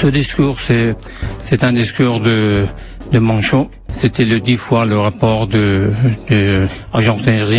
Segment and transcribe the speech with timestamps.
[0.00, 2.64] Ce discours, c'est, un discours de,
[3.12, 3.66] de Manchot.
[3.92, 5.92] C'était le dix fois le rapport de,
[6.30, 6.68] de.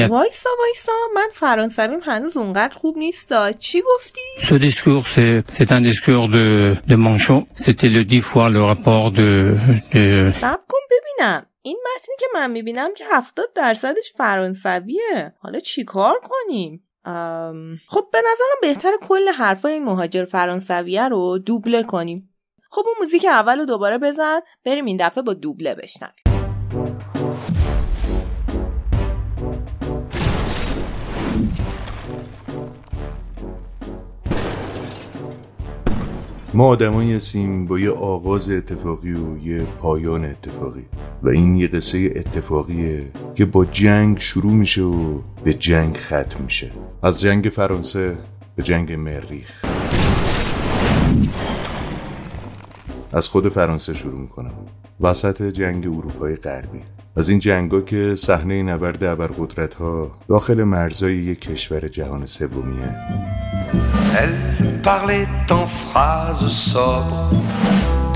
[0.09, 5.81] وایسا وایسا من فرانسویم هنوز اونقدر خوب نیستا چی گفتی؟ Ce discours, c'est, c'est un
[5.81, 7.47] discours de, de Manchot.
[7.55, 9.55] C'était le dix fois le rapport de,
[9.93, 16.15] de, سب کن ببینم این متنی که من می‌بینم که هفتاد درصدش فرانسویه حالا چیکار
[16.23, 22.30] کنیم؟ ام، خب به نظرم بهتر کل حرفای این مهاجر فرانسویه رو دوبله کنیم
[22.73, 26.13] خب اون موزیک اول رو دوباره بزن بریم این دفعه با دوبله بشنویم.
[36.53, 40.85] ما آدمایی هستیم با یه آغاز اتفاقی و یه پایان اتفاقی.
[41.23, 46.71] و این یه قصه اتفاقیه که با جنگ شروع میشه و به جنگ ختم میشه.
[47.03, 48.17] از جنگ فرانسه
[48.55, 49.65] به جنگ مریخ.
[53.13, 54.53] از خود فرانسه شروع می‌کنم
[55.01, 56.81] وسط جنگ اروپای غربی
[57.15, 62.95] از این جنگا که صحنه نبرد ابرقدرت ها داخل مرزای یک کشور جهان سومیه
[64.21, 64.37] Elle
[64.83, 67.31] parlait en phrases sobres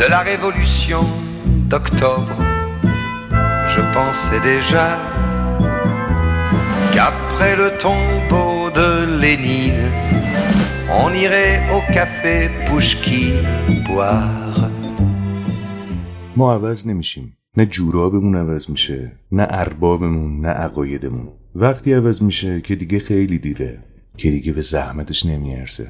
[0.02, 1.04] de la révolution
[1.72, 2.38] d'octobre.
[3.74, 4.88] Je pensais déjà
[6.94, 8.90] qu'après le tombeau de
[9.22, 9.86] Lénine,
[11.04, 12.36] on irait au café
[12.68, 13.24] Pouchki
[13.88, 14.75] boire.
[16.38, 17.38] ما عوض نمیشیم.
[17.58, 21.28] نه جورابمون عوض میشه نه اربابمون نه عقایدمون.
[21.56, 23.84] وقتی عوض میشه که دیگه خیلی دیره
[24.18, 25.90] که دیگه به زحمتش نمیارزه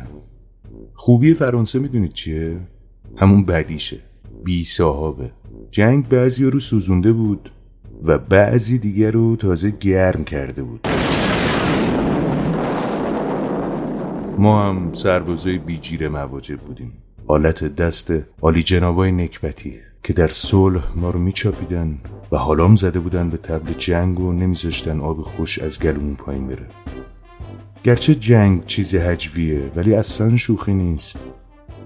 [0.93, 2.57] خوبی فرانسه می‌دونید چیه؟
[3.17, 3.97] همون بدیشه.
[4.43, 5.31] بی صاحبه.
[5.71, 7.51] جنگ بعضی رو سوزونده بود
[8.07, 10.87] و بعضی دیگه رو تازه گرم کرده بود.
[14.37, 16.93] ما هم سربازای بیجیر مواجب بودیم.
[17.27, 19.75] حالت دست عالی جنابای نکبتی.
[20.05, 21.97] که در صلح ما رو میچاپیدن
[22.31, 26.65] و حالام زده بودن به تبل جنگ و نمیذاشتن آب خوش از گلومون پایین بره.
[27.83, 31.19] گرچه جنگ چیز حجویه ولی اصلا شوخی نیست.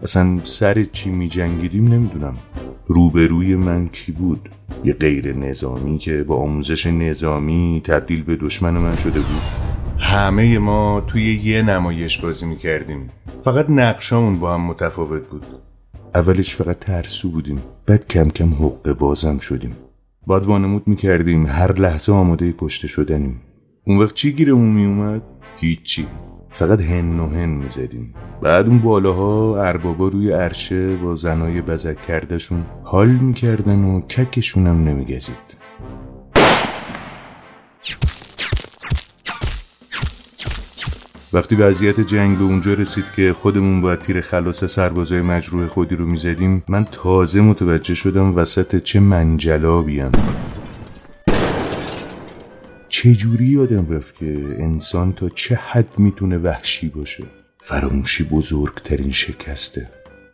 [0.03, 2.38] اصلا سر چی می جنگیدیم نمی‌دونم.
[2.88, 4.50] روبروی من کی بود؟
[4.84, 9.41] یه غیر نظامی که با آموزش نظامی تبدیل به دشمن من شده بود.
[10.00, 13.09] همه ما توی یه نمایش بازی می کردیم
[13.41, 15.46] فقط نقشامون با هم متفاوت بود.
[16.15, 19.75] اولش فقط ترسو بودیم بعد کم کم حقه بازم شدیم.
[20.27, 23.41] بعد وانمود می کردیم هر لحظه آماده کشته شدنیم.
[23.87, 25.21] اون وقت چی گیرمون می اومد؟
[25.57, 26.07] هیچی.
[26.51, 32.01] فقط هن و هن می زدیم بعد اون بالاها اربابا روی عرشه با زنای بزک
[32.01, 35.57] کردشون حال می‌کردن و ککشون هم نمیگزید.
[41.34, 46.06] وقتی وضعیت جنگ به اونجا رسید که خودمون باید تیر خلاص سربازای مجروح خودی رو
[46.06, 50.12] می‌زدیم من تازه متوجه شدم وسط چه منجلابیم
[52.89, 57.23] چجوری یادم رفت که انسان تا چه حد می‌تونه وحشی باشه؟
[57.62, 59.89] فراموشی بزرگترین شکسته.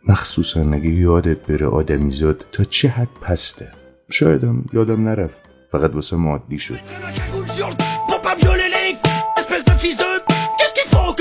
[0.08, 3.72] مخصوصا اگه یادت بره آدمیزاد تا چه حد پسته.
[4.10, 5.42] شایدم یادم نرفت.
[5.72, 6.80] فقط واسه مادی شد.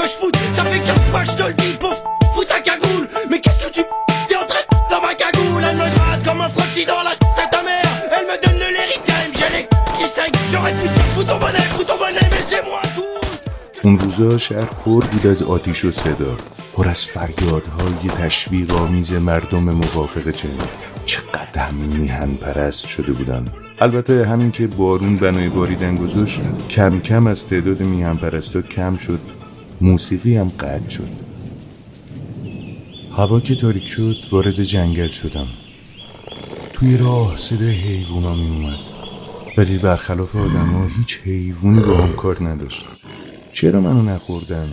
[0.05, 1.93] Que je foute Ça fait 15 fois que je te le dis pour
[2.33, 3.81] foutre ta cagoule Mais qu'est-ce que tu
[4.27, 7.11] t'es en train de dans ma cagoule Elle me gratte comme un frottis dans la
[7.11, 9.67] tête ta mère Elle me donne de l'héritage J'ai les
[9.97, 12.81] qui saignent J'aurais pu dire fous ton bonnet, fous ton bonnet Mais c'est moi
[13.83, 16.37] اون روزا شهر پر بود از آتیش و صدا
[16.73, 20.61] پر از فریادهای تشویق آمیز مردم موافق جنگ
[21.05, 23.45] چقدر همین میهن پرست شده بودن
[23.79, 29.19] البته همین که بارون بنای باریدن گذاشت کم کم از تعداد میهن پرستا کم شد
[29.81, 31.09] موسیقی هم قطع شد.
[33.11, 35.47] هوا که تاریک شد وارد جنگل شدم.
[36.73, 38.79] توی راه صدای حیوونا می اومد
[39.57, 42.85] ولی برخلاف آدم هیچ حیوونی با هم کار نداشت.
[43.53, 44.69] چرا منو نخوردن؟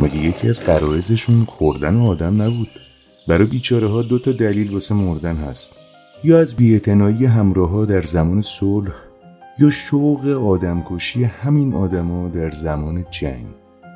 [0.00, 2.68] مگه یکی از قرائزشون خوردن آدم نبود؟
[3.28, 5.70] برای بیچاره ها دو تا دلیل واسه مردن هست.
[6.24, 8.92] یا از بیعتنایی همراه ها در زمان صلح
[9.58, 13.46] یا شوق آدمکشی همین آدما در زمان جنگ.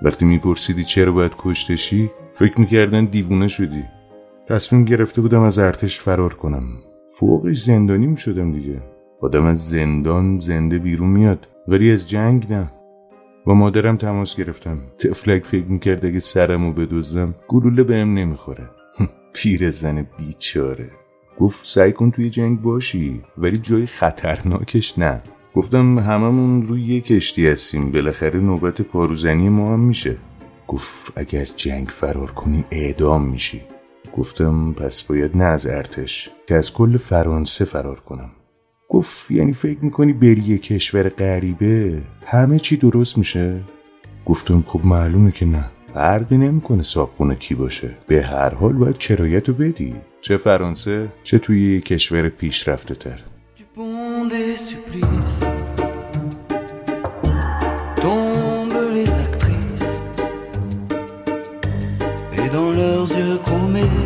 [0.03, 3.85] وقتی میپرسیدی چرا باید کشتشی فکر می‌کردن دیوونه شدی.
[4.47, 6.65] تصمیم گرفته بودم از ارتش فرار کنم.
[7.19, 8.83] فوقش زندانی می‌شدم دیگه.
[9.21, 12.71] آدم از زندان زنده بیرون میاد ولی از جنگ نه.
[13.47, 14.79] با مادرم تماس گرفتم.
[14.99, 18.71] تفلک فکر می‌کرد اگه سرمو بدزدم گلوله بهم نمی‌خوره.
[19.35, 20.91] پیر زن بیچاره.
[21.39, 25.23] گفت سعی کن توی جنگ باشی ولی جای خطرناکش نه.
[25.55, 27.93] گفتم هممون روی یه کشتی هستیم.
[27.93, 30.17] بالاخره نوبت پاروزنی ما هم میشه.
[30.69, 33.62] گفت اگه از جنگ فرار کنی اعدام میشی.
[34.17, 38.31] گفتم پس باید نه از ارتش که از کل فرانسه فرار کنم.
[38.89, 43.61] گفت یعنی فکر می‌کنی بری یه کشور غریبه همه چی درست میشه؟
[44.27, 45.71] گفتم خب معلومه که نه.
[45.94, 47.91] فرقی نمی‌کنه صابخونه کی باشه.
[48.06, 49.94] به هر حال باید کرایت رو بدی.
[50.21, 53.21] چه فرانسه چه توی یه کشور پیشرفته تر.
[54.26, 55.41] Des supplices
[57.97, 60.00] tombent les actrices.
[62.32, 63.97] Et dans leurs yeux chromés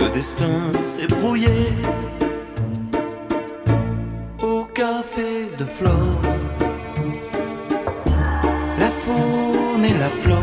[0.00, 1.72] le destin s'est brouillé.
[4.42, 6.20] Au café de Flore
[8.78, 10.40] la faune et la flore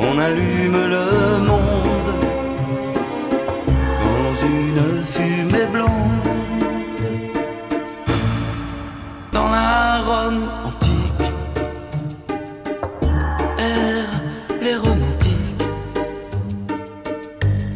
[0.00, 1.83] on allume le monde
[4.44, 6.28] une fumée blonde.
[9.32, 11.32] Dans la Rome antique,
[14.62, 15.64] les romantiques,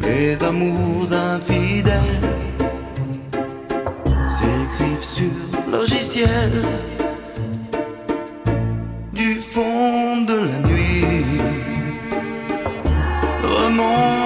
[0.03, 2.21] les amours infidèles
[4.29, 6.63] s'écrivent sur logiciel
[9.13, 11.25] du fond de la nuit
[13.43, 14.18] remonte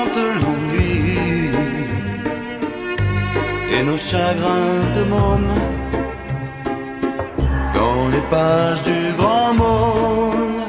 [3.82, 5.55] et nos chagrins de môme
[7.79, 10.62] dans les pages du grand monde.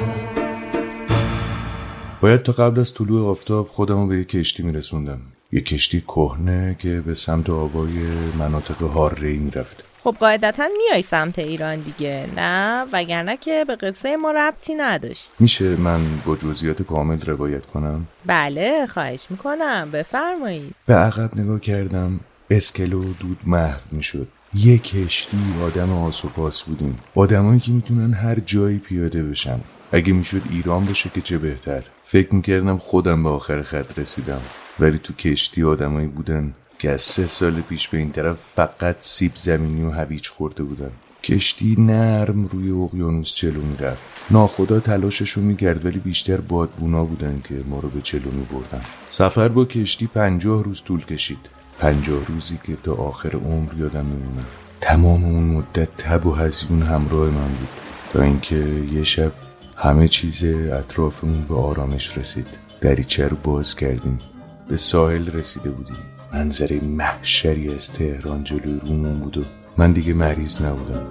[2.22, 5.22] باید تا قبل از طلوع آفتاب خودمو به یه کشتی میرسوندم.
[5.52, 7.92] یه کشتی کهنه که به سمت آبای
[8.40, 9.84] مناطق هارری می‌رفت.
[10.04, 15.32] خب قاعدتا میای سمت ایران دیگه نه؟ وگرنه که به قصه ما ربطی نداشت.
[15.40, 19.90] میشه من با جزئیات کامل روایت کنم؟ بله خواهش می‌کنم.
[19.94, 20.76] بفرمایید.
[20.86, 22.20] به عقب نگاه کردم.
[22.58, 24.28] اسکله و دود محو می‌شد.
[24.54, 27.00] یه کشتی آدم آسوپاس بودیم.
[27.16, 29.60] آدمایی که می‌تونن هر جایی پیاده بشن.
[29.92, 31.84] اگه می‌شد ایران باشه که چه بهتر.
[32.02, 34.42] فکر می‌کردم خودم به آخر خط رسیدم.
[34.80, 39.32] ولی تو کشتی آدمایی بودن که از سه سال پیش به این طرف فقط سیب
[39.36, 40.92] زمینی و هویج خورده بودن.
[41.24, 44.04] کشتی نرم روی اقیانوس جلو می‌رفت.
[44.32, 48.82] ناخدا تلاششو می‌کرد ولی بیشتر بادبونا بودن که ما رو به جلو میبردن.
[49.10, 51.50] سفر با کشتی پنجاه روز طول کشید.
[51.84, 54.44] پنجاه روزی که تا آخر عمر یادم میمونه.
[54.82, 57.68] تمام اون مدت تب و هزیون همراه من بود.
[58.14, 58.56] تا اینکه
[58.92, 59.32] یه شب
[59.76, 62.48] همه چیز اطرافمون به آرامش رسید.
[62.82, 64.20] دریچه رو باز کردیم.
[64.68, 65.98] به ساحل رسیده بودیم.
[66.34, 69.44] منظره محشری از تهران جلوی رومون بود و
[69.78, 71.06] من دیگه مریض نبودم.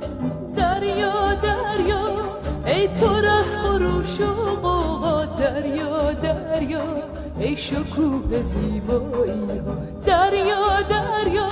[0.57, 4.21] دریا دریا ای پر از خروش
[7.57, 9.75] شکوه زیبایی ها.
[10.07, 11.51] دریا دریا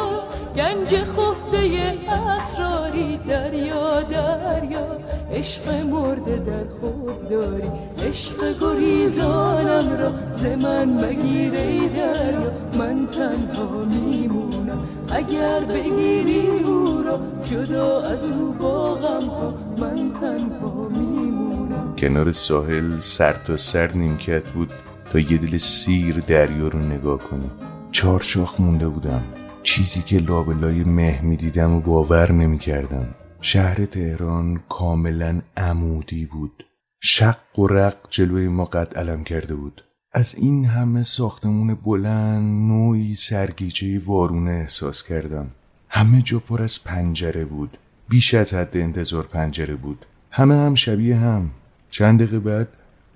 [0.56, 3.20] گنج خفته اسراری.
[3.28, 4.86] دریا دریا
[5.32, 7.70] عشق مرده در خود داری
[8.08, 12.52] عشق گریزانم را ز من مگیر ای دریا.
[12.78, 14.88] من تنها میمونم.
[15.12, 19.54] اگر بگیری او را جدا از او با غم ها.
[19.78, 21.94] من تنها میمونم.
[21.98, 24.72] کنار ساحل سر تا سر نیمکت بود.
[25.10, 27.50] تا یه دل سیر دریا رو نگاه کنی.
[27.92, 29.22] چهار شاخ مونده بودم.
[29.62, 33.08] چیزی که لابلای مه می‌دیدم و باور نمی‌کردم.
[33.40, 36.64] شهر تهران کاملا عمودی بود.
[37.02, 39.84] شق و رق جلوی ما قد علم کرده بود.
[40.12, 45.50] از این همه ساختمون بلند نوعی سرگیجه وارونه احساس کردم.
[45.88, 47.78] همه جا پر از پنجره بود.
[48.08, 50.06] بیش از حد انتظار پنجره بود.
[50.30, 51.50] همه هم شبیه هم.
[51.90, 52.68] چند دقیقه بعد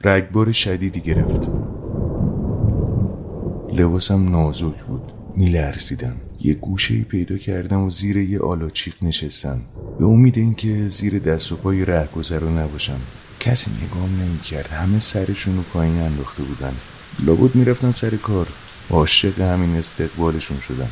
[0.05, 1.49] رگبار شدیدی گرفت.
[3.75, 5.13] لباسم نازک بود.
[5.37, 6.17] میلرزیدم.
[6.41, 9.61] یه گوشه پیدا کردم و زیر یه آلاچیق نشستم.
[9.99, 13.01] به امید اینکه زیر دست و پای رهگذرا نباشم.
[13.41, 14.71] کسی نگام نمی‌کرد.
[14.71, 16.73] همه سرشون رو پایین انداخته بودن.
[17.25, 18.47] لابد می‌رفتن سر کار.
[18.91, 20.91] عاشق همین استقبالشون شدم.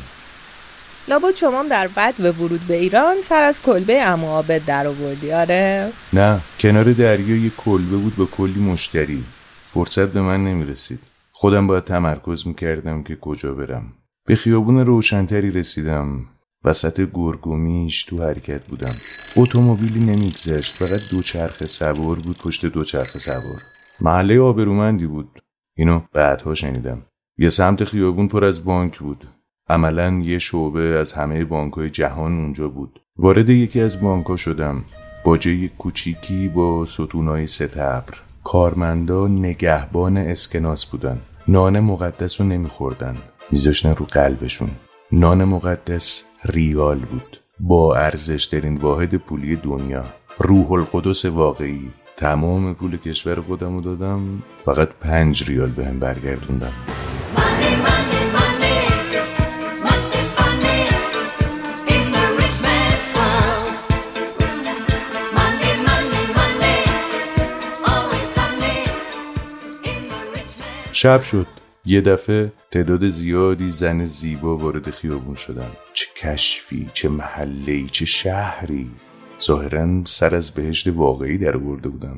[1.07, 5.31] لابد شما در بد به ورود به ایران سر از کلبه امو عابد در آوردی.
[5.31, 5.91] آره.
[6.13, 6.39] نه.
[6.59, 9.23] کنار دریا یه کلبه بود با کلی مشتری.
[9.69, 11.12] فرصت به من نمی‌رسید.
[11.43, 13.93] خودم باید تمرکز می‌کردم که کجا برم.
[14.27, 16.25] به خیابون روشنتری رسیدم.
[16.65, 18.95] وسط گرگومیش تو حرکت بودم.
[19.35, 20.75] اتومبیلی نمیگذشت.
[20.75, 23.61] فقط دو چرخ سوار بود پشت دو چرخ سوار.
[24.01, 25.43] محله آبرومندی بود.
[25.77, 27.01] اینو بعدها شنیدم.
[27.37, 29.27] یه سمت خیابون پر از بانک بود.
[29.69, 33.01] عملا یه شعبه از همه بانکهای جهان اونجا بود.
[33.17, 34.83] وارد یکی از بانکها شدم.
[35.25, 41.19] باجه کوچیکی با ستونای ستبر کارمندا نگهبان اسکناس بودن.
[41.47, 43.15] نان مقدس رو نمیخوردن
[43.51, 44.69] میذاشتن رو قلبشون.
[45.11, 47.37] نان مقدس ریال بود.
[47.59, 50.03] با ارزش ترین واحد پولی دنیا.
[50.39, 51.91] روح القدس واقعی.
[52.17, 56.73] تمام پول کشور خودم رو دادم فقط پنج ریال به هم برگردوندم
[71.03, 71.47] شب شد.
[71.85, 75.69] یه دفعه تعداد زیادی زن زیبا وارد خیابون شدن.
[75.93, 78.91] چه کشفی چه محله‌ای چه شهری.
[79.41, 82.17] ظاهرا سر از بهشت واقعی در آورده بودم.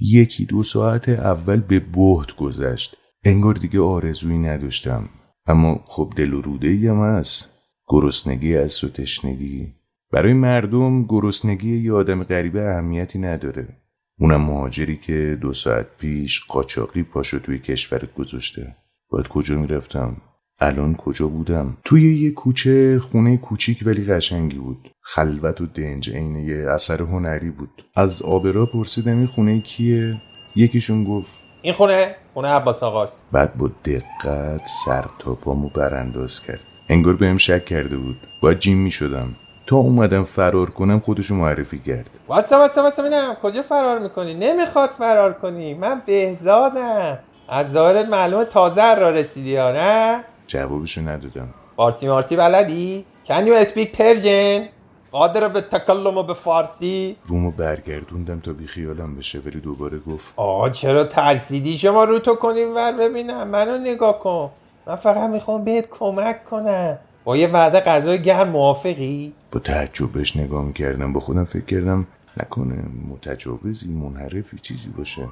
[0.00, 2.96] یکی دو ساعت اول به بهت گذشت.
[3.24, 5.08] انگار دیگه آرزویی نداشتم.
[5.46, 7.50] اما خب دل و روده هم هست.
[7.88, 9.74] گرسنگی از و تشنگی.
[10.12, 13.85] برای مردم گرسنگی یه آدم غریبه اهمیتی نداره.
[14.18, 18.76] اونم مهاجری که دو ساعت پیش قاچاقی پاشو توی کشورت گذاشته.
[19.10, 20.16] باید کجا می‌رفتم؟
[20.60, 24.90] الان کجا بودم؟ توی یه کوچه خونه کوچیک ولی قشنگی بود.
[25.00, 27.84] خلوت و دنج عین یه اثر هنری بود.
[27.94, 30.22] از آبرا پرسیدم این خونه کیه؟
[30.56, 31.32] یکیشون گفت
[31.62, 33.22] این خونه خونه عباس آقاست.
[33.32, 36.60] بعد با دقت سر تا پامو برانداز کرد.
[36.88, 38.16] انگار بهم شک کرده بود.
[38.42, 42.10] باید جیم می شدم تا اومدم فرار کنم خودشو معرفی کرد.
[42.28, 45.74] واسه واسه واسه ببینم کجا فرار می‌کنی؟ نمی‌خواد فرار کنی.
[45.74, 47.18] من بهزادم.
[47.48, 51.48] از ظاهرت معلومه تازه را رسیدی ها نه؟ جوابشو ندادم.
[51.76, 54.62] پارتی مارتی بلدی؟ Can you speak Persian?
[55.12, 60.32] قادر به تکلم و به فارسی؟ رومو برگردوندم تا بی خیالم بشه ولی دوباره گفت.
[60.36, 64.50] آقا چرا ترسیدی شما رو تو کنیم ور؟ ببینم منو نگاه کن.
[64.86, 66.98] من فقط می‌خوام بهت کمک کنم.
[67.26, 72.06] با یه وعده غذای گرم موافقی؟ با تعجب بهش نگاه می‌کردم با خودم فکر کردم
[72.40, 75.28] نکنه متجاوزی منحرفی چیزی باشه.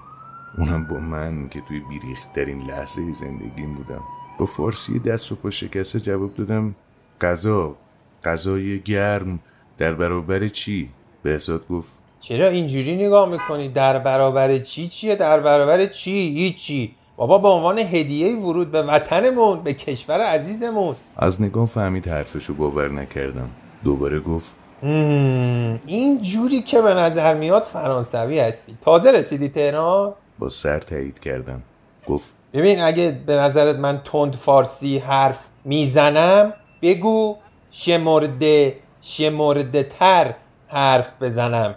[0.59, 4.01] اونم با من که توی بیریخترین لحظه زندگیم بودم.
[4.39, 6.75] با فارسی دست و پا شکسته جواب دادم
[7.21, 7.77] غذا
[8.25, 9.41] غذای گرم
[9.79, 10.91] در برابر چی؟
[11.23, 11.39] به
[11.71, 16.95] گفت چرا اینجوری نگاه می‌کنی؟ در برابر چی چیه؟ در برابر چی؟ هیچی.
[17.17, 20.97] بابا به عنوان هدیه ورود به وطنمون به کشور عزیزمون.
[21.17, 23.51] از نگاه فهمید حرفشو باور نکردم.
[23.85, 28.79] دوباره گفت این جوری که به نظر میاد فرانسوی هستی.
[28.85, 31.63] تازه رسیدی تهران؟ با سر تایید کردم.
[32.07, 36.53] گفت ببین اگه به نظرت من تند فارسی حرف می‌زنم
[36.83, 37.37] بگو
[37.71, 40.35] شمرده شمرده تر
[40.69, 41.75] حرف بزنم.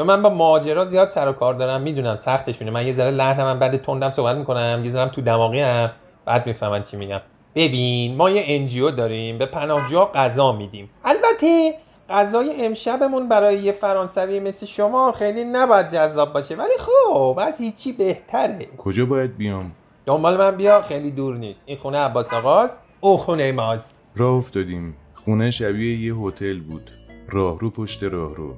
[0.00, 2.70] چون من با ماجرا زیاد سر و کار دارم می‌دونم سختشونه.
[2.70, 5.90] من یه ذره لحنم هم بعد تندم صحبت می‌کنم یه ذره تو دماغی هم.
[6.24, 7.20] بعد می‌فهمن چی میگم.
[7.54, 10.90] ببین ما یه انجیو داریم به پناهجوها غذا میدیم.
[11.04, 11.74] البته
[12.10, 16.56] غذای امشبمون برای یه فرانسوی مثل شما خیلی نباید جذاب باشه.
[16.56, 18.68] ولی خب از هیچی بهتره.
[18.78, 19.72] کجا باید بیام؟
[20.06, 21.62] دنبال من بیا خیلی دور نیست.
[21.66, 22.82] این خونه عباس آقاست.
[23.00, 23.94] او خونه ماست.
[24.16, 24.96] راه افتادیم.
[25.14, 26.90] خونه شبیه یه هتل بود.
[27.28, 28.54] راهرو پشت راهرو.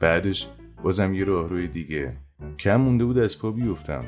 [0.00, 0.48] بعدش
[0.84, 2.12] بازم یه راهروی دیگه.
[2.58, 4.04] کم مونده بود از پا بیفتم.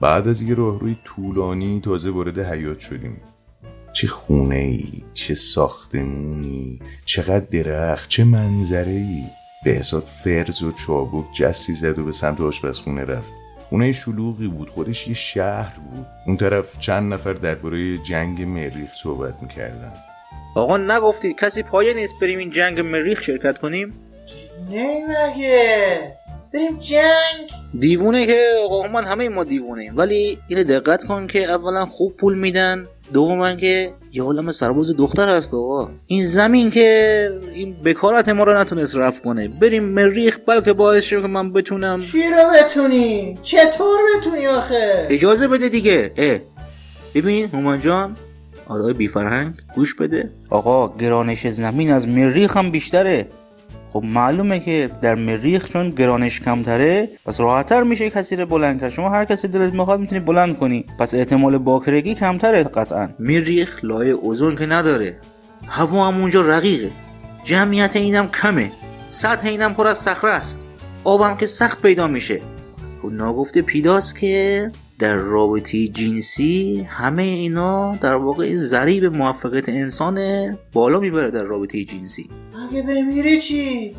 [0.00, 3.20] بعد از یه راهروی طولانی تازه وارد حیات شدیم.
[3.92, 9.22] چه خونه ای چه ساختمونی چقدر درخت چه منظره ای
[9.64, 13.32] بهزاد فرز و چابک جستی زد و به سمت آشپزخونه رفت.
[13.68, 16.06] خونه شلوغی بود خودش یه شهر بود.
[16.26, 19.92] اون طرف چند نفر درباره جنگ مریخ صحبت می‌کردن.
[20.54, 23.92] آقا نگفتید کسی پایه نیست بریم این جنگ مریخ شرکت کنیم؟
[24.70, 26.16] نه مگه
[26.54, 27.50] بریم جنگ.
[27.78, 29.96] دیوونه که آقا من همه ما دیوونه ایم.
[29.96, 32.86] ولی اینو دقت کن که اولا خوب پول میدن.
[33.12, 35.88] دوما که یه عالم سرباز دختر هست آقا.
[36.06, 39.48] این زمین که این بکارت ما رو نتونست رفت کنه.
[39.48, 42.00] بریم مریخ بلکه باعث شه که من بتونم.
[42.00, 46.12] چی رو بتونی؟ چطور بتونی آخه؟ اجازه بده دیگه.
[46.16, 46.38] اه.
[47.14, 48.16] ببین هومان جان.
[48.68, 50.30] آدای بی فرهنگ گوش بده.
[50.50, 53.26] آقا گرانش زمین از مریخ هم بیشتره.
[53.92, 58.90] خب معلومه که در مریخ چون گرانش کمتره پس راحتتر میشه کسی رو بلند کرد.
[58.90, 60.84] شما هر کسی دلت می‌خواد می‌تونی بلند کنی.
[60.98, 63.08] پس احتمال باکرگی کمتره قطعا.
[63.18, 65.16] مریخ لایه اوزون که نداره.
[65.68, 66.90] هوا هم اونجا رقیقه.
[67.44, 68.70] جمعیت اینم کمه.
[69.08, 70.68] سطح اینم پر از صخره است.
[71.04, 72.40] آبم که سخت پیدا میشه.
[73.02, 80.18] خب ناگفته پیداست که در رابطه جنسی همه اینا در واقع ضریب موفقیت انسان
[80.72, 82.30] بالا می‌بره در رابطه جنسی.
[82.70, 83.96] اگه بمیری چی؟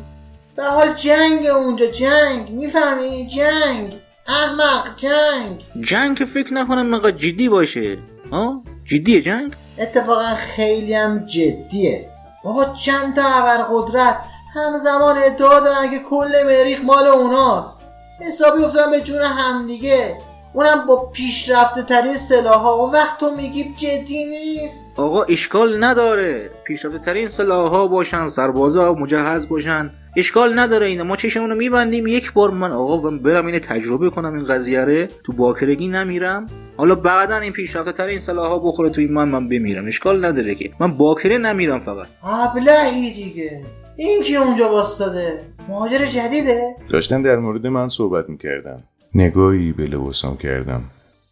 [0.56, 2.50] به حال جنگ اونجا جنگ.
[2.50, 3.92] می‌فهمی؟ جنگ.
[4.28, 5.60] احمق جنگ.
[5.80, 7.96] جنگ که فکر نکنم مقدر جدی باشه.
[8.32, 12.08] ها؟ جدیه جنگ؟ اتفاقا خیلی هم جدیه.
[12.44, 14.16] بابا چند تا ابرقدرت
[14.54, 17.88] همزمان ادعا دارن که کل مریخ مال اوناست.
[18.20, 20.16] حسابی افتادن به جون همدیگه.
[20.54, 24.92] اونم با پیشرفته ترین سلاح ها اون وقت تو میگی جدی نیست.
[24.96, 26.50] آقا اشکال نداره.
[26.64, 29.90] پیشرفته ترین سلاح ها باشن سربازا مجهز باشن.
[30.16, 31.04] اشکال نداره اینا.
[31.04, 32.06] ما چشمون رو میبندیم.
[32.06, 35.06] یک بار من آقا برم اینو تجربه کنم این قضیه رو.
[35.24, 36.46] تو باکرگی نمیرم.
[36.76, 39.86] حالا بعدا این پیشرفته ترین سلاح ها بخوره تو این من من بمیرم.
[39.86, 40.70] اشکال نداره که.
[40.80, 42.06] من باکره نمیرم فقط.
[42.24, 43.64] ابلهی دیگه.
[43.96, 48.82] این که اونجا باستاده مهاجر جدیده؟ داشتن در مورد من صحبت می‌کردم
[49.14, 50.84] نگاهی به لباسام کردم.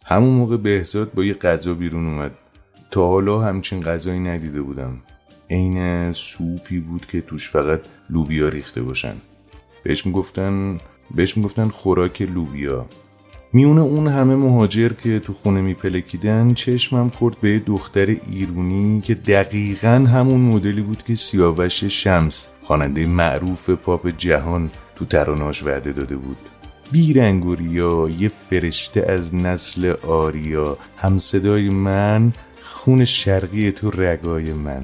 [0.05, 2.31] همون موقع بهزاد با یه غذا بیرون اومد.
[2.91, 4.97] تا حالا همچین غذایی ندیده بودم.
[5.49, 9.13] عین سوپی بود که توش فقط لوبیا ریخته باشن.
[9.83, 10.79] بهش می‌گفتن
[11.15, 12.85] بهش می‌گفتن خوراک لوبیا.
[13.53, 19.87] میونه اون همه مهاجر که تو خونه میپلکیدن چشمم خورد به دختر ایرونی که دقیقا
[19.87, 26.37] همون مدلی بود که سیاوش شمس خواننده معروف پاپ جهان تو تراناش وعده داده بود.
[26.93, 30.77] بیرنگ و ریا یه فرشته از نسل آریا.
[30.97, 34.83] هم صدای من خون شرقی تو رگای من.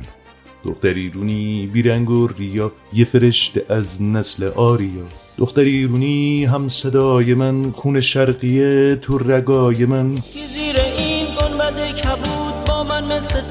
[0.66, 5.06] دختر ایرونی بیرنگ و ریا یه فرشته از نسل آریا.
[5.38, 10.16] دختر ایرونی هم صدای من خون شرقی تو رگای من.
[10.16, 10.22] که
[10.54, 13.49] زیر این گنبد کبود با من مثل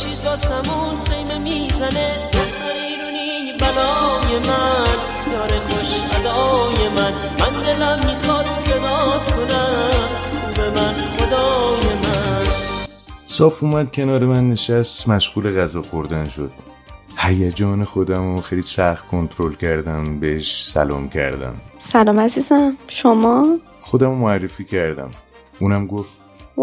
[0.00, 2.10] خورشید با سمون خیمه می‌زنه.
[2.32, 7.12] دختر ایرونی بلای من یار خوش ادای من.
[7.40, 12.46] من دلم می‌خواد صدات کنم خوب من خدای من.
[13.24, 16.52] صاف اومد کنار من نشست مشغول غذا خوردن شد.
[17.16, 21.54] هیجان خودم رو خیلی سخت کنترل کردم بهش سلام کردم.
[21.78, 25.10] سلام عزیزم شما؟ خودم معرفی کردم.
[25.58, 26.10] اونم گفت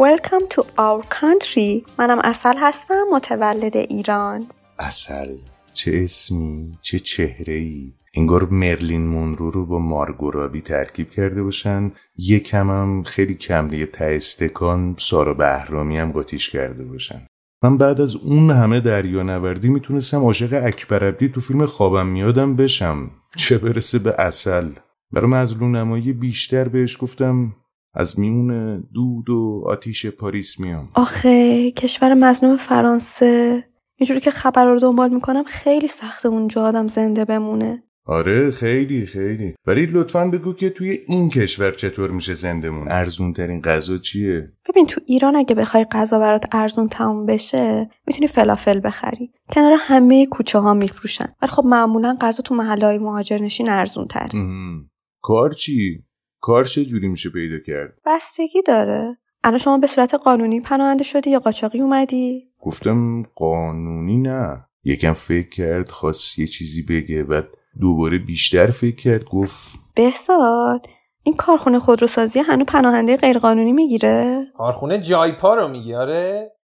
[0.05, 1.85] Welcome to our country.
[1.99, 4.45] منم اصل هستم متولد ایران.
[4.79, 5.35] اصل
[5.73, 11.91] چه اسمی؟ چه چهره ای انگار مرلین مونرو رو با مارگورابی ترکیب کرده باشن.
[12.17, 17.27] یکم هم خیلی کم یه ته استکان سارا بهرامی هم قاطیش کرده باشن.
[17.63, 22.55] من بعد از اون همه دریا نوردی می‌تونستم عاشق اکبر عبدی تو فیلم خوابم میادم
[22.55, 23.11] بشم.
[23.35, 24.71] چه برسه به اصل
[25.11, 27.55] برای مظلوم نمایی بیشتر بهش گفتم
[27.99, 30.89] از میمون دود و آتیش پاریس میام.
[30.93, 33.63] آخه کشور مظلوم فرانسه.
[33.97, 37.83] اینجوری که خبر رو دنبال می‌کنم خیلی سخته اونجا آدم زنده بمونه.
[38.05, 39.53] آره خیلی خیلی.
[39.65, 44.85] ولی لطفا بگو که توی این کشور چطور میشه زندمون ارزون ترین غذا چیه؟ ببین
[44.85, 49.31] تو ایران اگه بخوای غذا برات ارزون تموم بشه می‌تونی فلافل بخری.
[49.51, 51.33] کنار همه کوچه ها میفروشن.
[51.41, 54.89] ولی خب معمولا غذا تو محله های مهاجرنشین ارزون تره مهم.
[55.21, 56.06] کار چی؟
[56.39, 59.17] کار چه جوری میشه پیدا کرد؟ بستگی داره.
[59.43, 64.65] الان شما به صورت قانونی پناهنده شدی یا قاچاقی اومدی؟ گفتم قانونی نه.
[64.83, 67.47] یکم فکر کرد خواست یه چیزی بگه بعد
[67.81, 70.85] دوباره بیشتر فکر کرد گفت بهزاد
[71.23, 75.93] این کارخونه خودروسازی هنوز پناهنده غیرقانونی می‌گیره؟ کارخونه جایپا رو میگی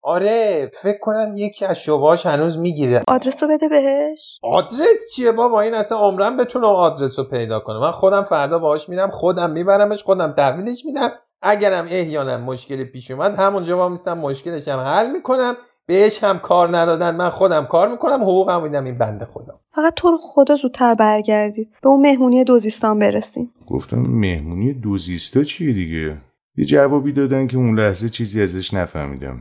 [0.04, 3.04] آره فکر کنم یکی از شعبهاش هنوز می‌گیره.
[3.08, 4.40] آدرس رو بده بهش.
[4.44, 7.80] آدرس چیه بابا؟ این اصلا عمرم بتونه آدرس رو پیدا کنه.
[7.80, 11.12] من خودم فردا باهاش میرم خودم میبرمش خودم تحویلش میدم.
[11.42, 15.58] اگرم احیانا مشکلی پیش اومد همونجا با میستم مشکلش هم حل می‌کنم.
[15.86, 19.60] بهش هم کار ندادن من خودم کار می‌کنم حقوقم میدم این بنده خدا.
[19.76, 21.70] فقط تو رو خدا زودتر برگردید.
[21.82, 23.54] به اون مهمونی دوزیستان برسیم.
[23.68, 26.18] گفتم مهمونی دوزیستا چیه دیگه؟
[26.56, 29.40] یه جوابی دادن که اون لحظه چیزی ازش نفهمیدم.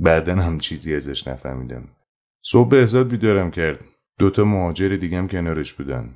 [0.00, 1.88] بعدا هم چیزی ازش نفهمیدم.
[2.42, 3.84] صبح بهزاد بیدارم کرد.
[4.18, 6.14] دوتا مهاجر دیگم کنارش بودن.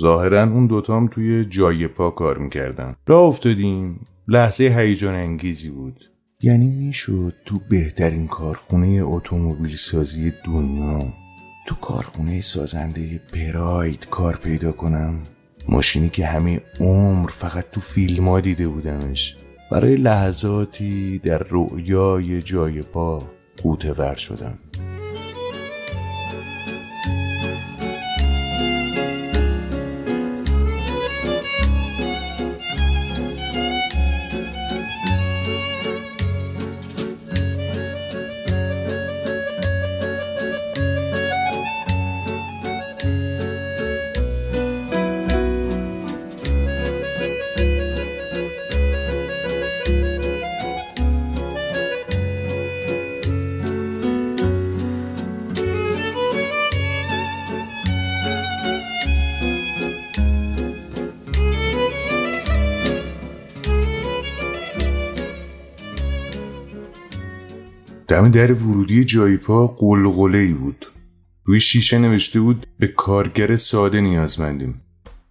[0.00, 2.94] ظاهرا اون دوتام توی جای پا کار می‌کردن.
[3.06, 4.06] راه افتادیم.
[4.28, 6.00] لحظه هیجان انگیزی بود.
[6.42, 11.12] یعنی می‌شد تو بهترین کارخونه اتومبیل سازی دنیا
[11.66, 15.22] تو کارخونه سازنده پراید کار پیدا کنم؟
[15.68, 19.36] ماشینی که همه عمر فقط تو فیلم ها دیده بودمش.
[19.72, 23.18] برای لحظاتی در رؤیای جای پا
[23.62, 24.58] قوطه ور شدم.
[68.22, 70.86] دم در ورودی جایپا قلقله ای بود.
[71.44, 74.80] روی شیشه نوشته بود به کارگر ساده نیازمندیم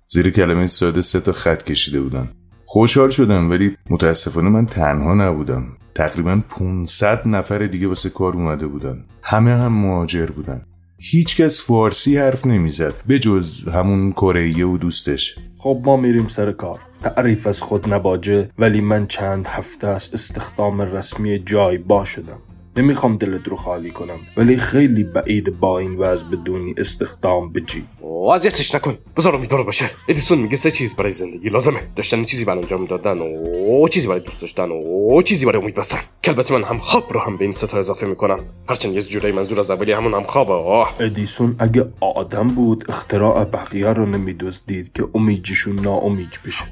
[0.07, 2.29] زیر کلمه ساده سه تا خط کشیده بودن.
[2.65, 5.63] خوشحال شدم ولی متاسفانه من تنها نبودم.
[5.95, 9.05] تقریبا 500 نفر دیگه واسه کار اومده بودن.
[9.23, 10.65] همه هم مهاجر بودن.
[10.97, 15.35] هیچکس فارسی حرف نمی‌زد به جز همون کره و دوستش.
[15.57, 16.79] خب ما میریم سر کار.
[17.01, 22.39] تعریف از خود نباجه ولی من چند هفته از استخدام رسمی جای با شدم.
[22.77, 28.29] نمی‌خوام دلت رو خالی کنم ولی خیلی بعید با این وضع بدونی استخدام بجی و
[28.29, 28.97] اذیتش نکن.
[29.17, 29.85] بذار امیدوار باشه.
[30.07, 31.79] ادیسون میگه سه چیز برای زندگی لازمه.
[31.95, 35.99] داشتن چیزی برای انجام دادن و چیزی برای دوست داشتن و چیزی برای امید بستن.
[36.21, 38.39] که البته من هم خواب رو هم به این ستا اضافه می‌کنم.
[38.69, 40.53] هرچند یه جورایی منظور از اولی همون هم خوابه.
[40.53, 40.95] آه.
[40.99, 46.65] ادیسون اگه آدم بود اختراع بقیه رو نمیدزدید که امیجشون ناامید بشه.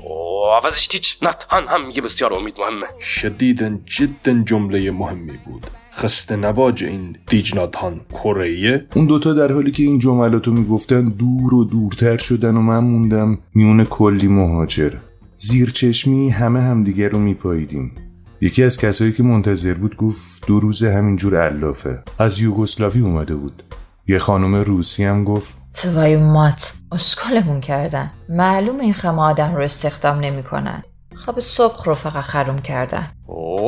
[0.63, 1.17] عوضش تیچ.
[1.23, 2.87] نه هم هم میگه بسیار امید مهمه.
[2.99, 5.67] شدیدن جدا جمله مهمی بود.
[5.99, 8.85] خسته نباج این دیجناتان کره.
[8.95, 13.37] اون دوتا در حالی که این جملاتو می‌گفتن دور و دورتر شدن و من موندم
[13.55, 14.93] میون کلی مهاجر.
[15.35, 17.91] زیر چشمی همه همدیگه رو میپاییدیم.
[18.41, 22.03] یکی از کسایی که منتظر بود گفت دو روز همینجور علافه.
[22.19, 23.63] از یوگسلاوی اومده بود.
[24.07, 28.11] یه خانم روسی هم گفت توای مات اسکلمون کردن.
[28.29, 30.83] معلوم این خمه آدم رو استخدام نمی‌کنن.
[31.15, 33.11] خواب صبح رو فقط خروم کردن.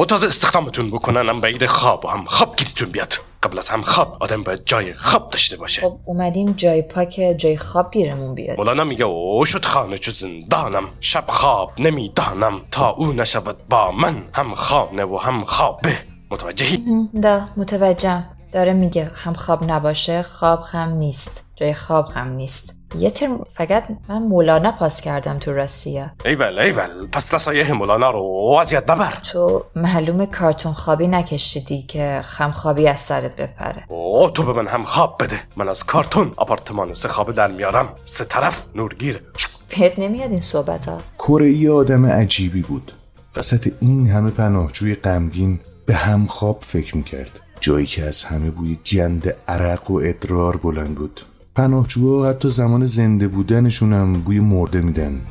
[0.01, 3.13] و تازه استخدامتون بکنن هم بعید خواب و هم خواب گیریتون بیاد.
[3.43, 5.81] قبل از هم خواب آدم باید جای خواب داشته باشه.
[5.81, 8.57] خب اومدیم جای پاک جای خواب گیرمون بیاد.
[8.57, 14.23] مولانا میگه او شد خانه چو زندانم شب خواب نمی‌دانم تا او نشود با من
[14.33, 15.97] هم خانه و هم خوابه.
[16.31, 16.83] متوجهی؟
[17.21, 18.25] دا متوجهم.
[18.51, 21.45] داره میگه هم خواب نباشه خواب هم نیست.
[21.55, 22.80] جای خواب هم نیست.
[22.95, 28.57] یه ترم فقط من مولانا پاس کردم تو روسیه ایول ایول پس لسایه مولانا رو
[28.61, 29.11] اذیت نبر.
[29.31, 33.83] تو معلوم کارتون خوابی نکشیدی که خم خوابی از سرت بپره.
[33.87, 35.39] او تو به من هم خواب بده.
[35.55, 37.89] من از کارتون آپارتمان سه خوابه در میارم.
[38.05, 39.23] سه طرف نورگیر.
[39.69, 42.91] بهت نمیاد این صحبت ها؟ کره آدم عجیبی بود.
[43.37, 47.39] وسط این همه پناهجوی غمگین به هم خواب فکر می‌کرد.
[47.59, 51.21] جایی که از همه بوی گند عرق و ادرار بلند بود.
[51.55, 55.21] پناهجوها حتی زمان زنده بودنشون هم بوی مرده میدن.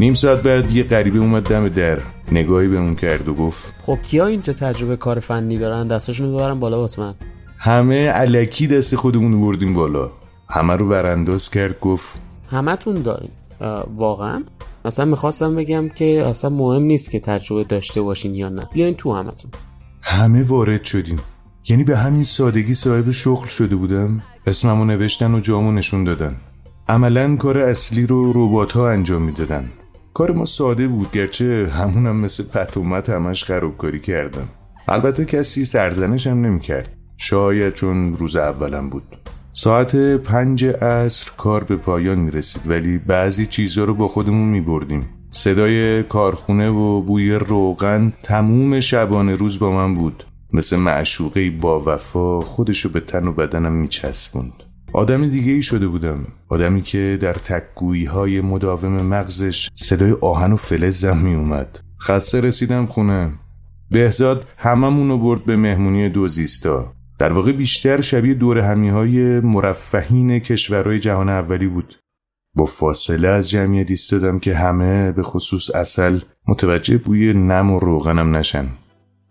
[0.00, 1.98] نیم ساعت بعد یه غریبه اومد دم در
[2.32, 6.60] نگاهی به اون کرد و گفت خب کیا اینجا تجربه کار فنی دارن؟ دستاشونو ببرن
[6.60, 7.14] بالا واسه من.
[7.58, 10.10] همه علکی دست خودمون بردیم بالا.
[10.48, 13.30] همه رو ورانداز کرد گفت همتون دارین.
[13.96, 14.42] واقعا؟
[14.84, 18.62] مثلا می‌خواستم بگم که اصلا مهم نیست که تجربه داشته باشین یا نه.
[18.72, 19.50] بیاین تو همتون.
[20.02, 21.18] همه وارد شدیم.
[21.68, 24.22] یعنی به همین سادگی صاحب شغل شده بودم.
[24.46, 26.36] اسممو نوشتن و جامو نشون دادن.
[26.88, 29.70] عملا کار اصلی رو ربات ها انجام می‌دادن.
[30.20, 34.48] کار ما ساده بود گرچه همونم مثل پتومت همش خرابکاری کردن
[34.88, 36.96] البته کسی سرزنش هم نمی‌کرد.
[37.16, 39.16] شاید چون روز اولم بود.
[39.52, 44.60] ساعت پنج عصر کار به پایان می رسید ولی بعضی چیزها رو با خودمون می
[44.60, 50.24] بردیم صدای کارخونه و بوی روغن تموم شبانه روز با من بود.
[50.52, 55.88] مثل معشوقه با وفا خودشو به تن و بدنم می چسبوند آدم دیگه ای شده
[55.88, 56.26] بودم.
[56.48, 62.86] آدمی که در تکگویی های مداوم مغزش صدای آهن و فلزم می اومد خسته رسیدم
[62.86, 63.32] خونه.
[63.90, 71.00] بهزاد هممونو برد به مهمونی دوزیستا در واقع بیشتر شبیه دور همی های مرفهین کشورهای
[71.00, 71.94] جهان اولی بود.
[72.54, 78.36] با فاصله از جمعیت ایستادم که همه به خصوص اصل متوجه بوی نم و روغنم
[78.36, 78.66] نشن.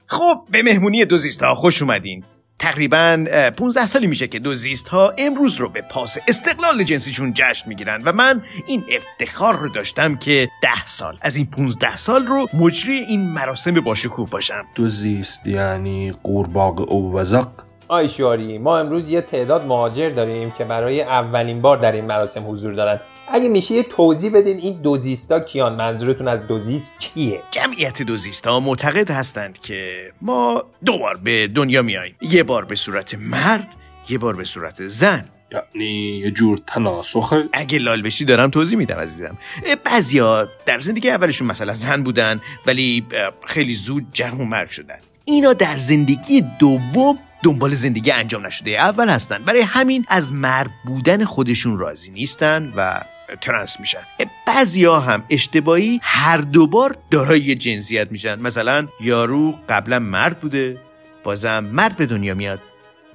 [0.05, 2.23] خب به مهمونی دوزیست ها خوش اومدین.
[2.59, 7.69] تقریبا اه، 15 سالی میشه که دوزیست ها امروز رو به پاس استقلال جنسیشون جشن
[7.69, 12.47] می‌گیرن و من این افتخار رو داشتم که 10 سال از این 15 سال رو
[12.53, 14.65] مجری این مراسم باشکوه باشم.
[14.75, 17.47] دوزیست یعنی قورباغه او وزق
[17.87, 22.51] آی شواری ما امروز یه تعداد مهاجر داریم که برای اولین بار در این مراسم
[22.51, 22.99] حضور دارن.
[23.31, 28.59] اگه میشه یه توضیح بدین این دوزیستا کیان؟ منظورتون از دوزیست کیه؟ جمعیت دوزیست ها
[28.59, 32.15] معتقد هستند که ما دو بار به دنیا میاییم.
[32.21, 33.75] یه بار به صورت مرد
[34.09, 35.25] یه بار به صورت زن.
[35.51, 39.37] یعنی یه جور تناسخه اگه لال بشی دارم توضیح میدم عزیزم.
[39.83, 43.05] بعضیا در زندگی اولشون مثلا زن بودن ولی
[43.45, 44.97] خیلی زود جمع و مرگ شدن.
[45.25, 49.43] اینا در زندگی دوم دنبال زندگی انجام نشده اول هستن.
[49.43, 53.01] برای همین از مرد بودن خودشون راضی نیستن و
[53.41, 53.99] ترنس میشن.
[54.47, 58.41] بعضیا هم اشتباهی هر دوبار دارای جنسیت میشن.
[58.41, 60.77] مثلا یارو قبلا مرد بوده
[61.23, 62.59] بازم مرد به دنیا میاد.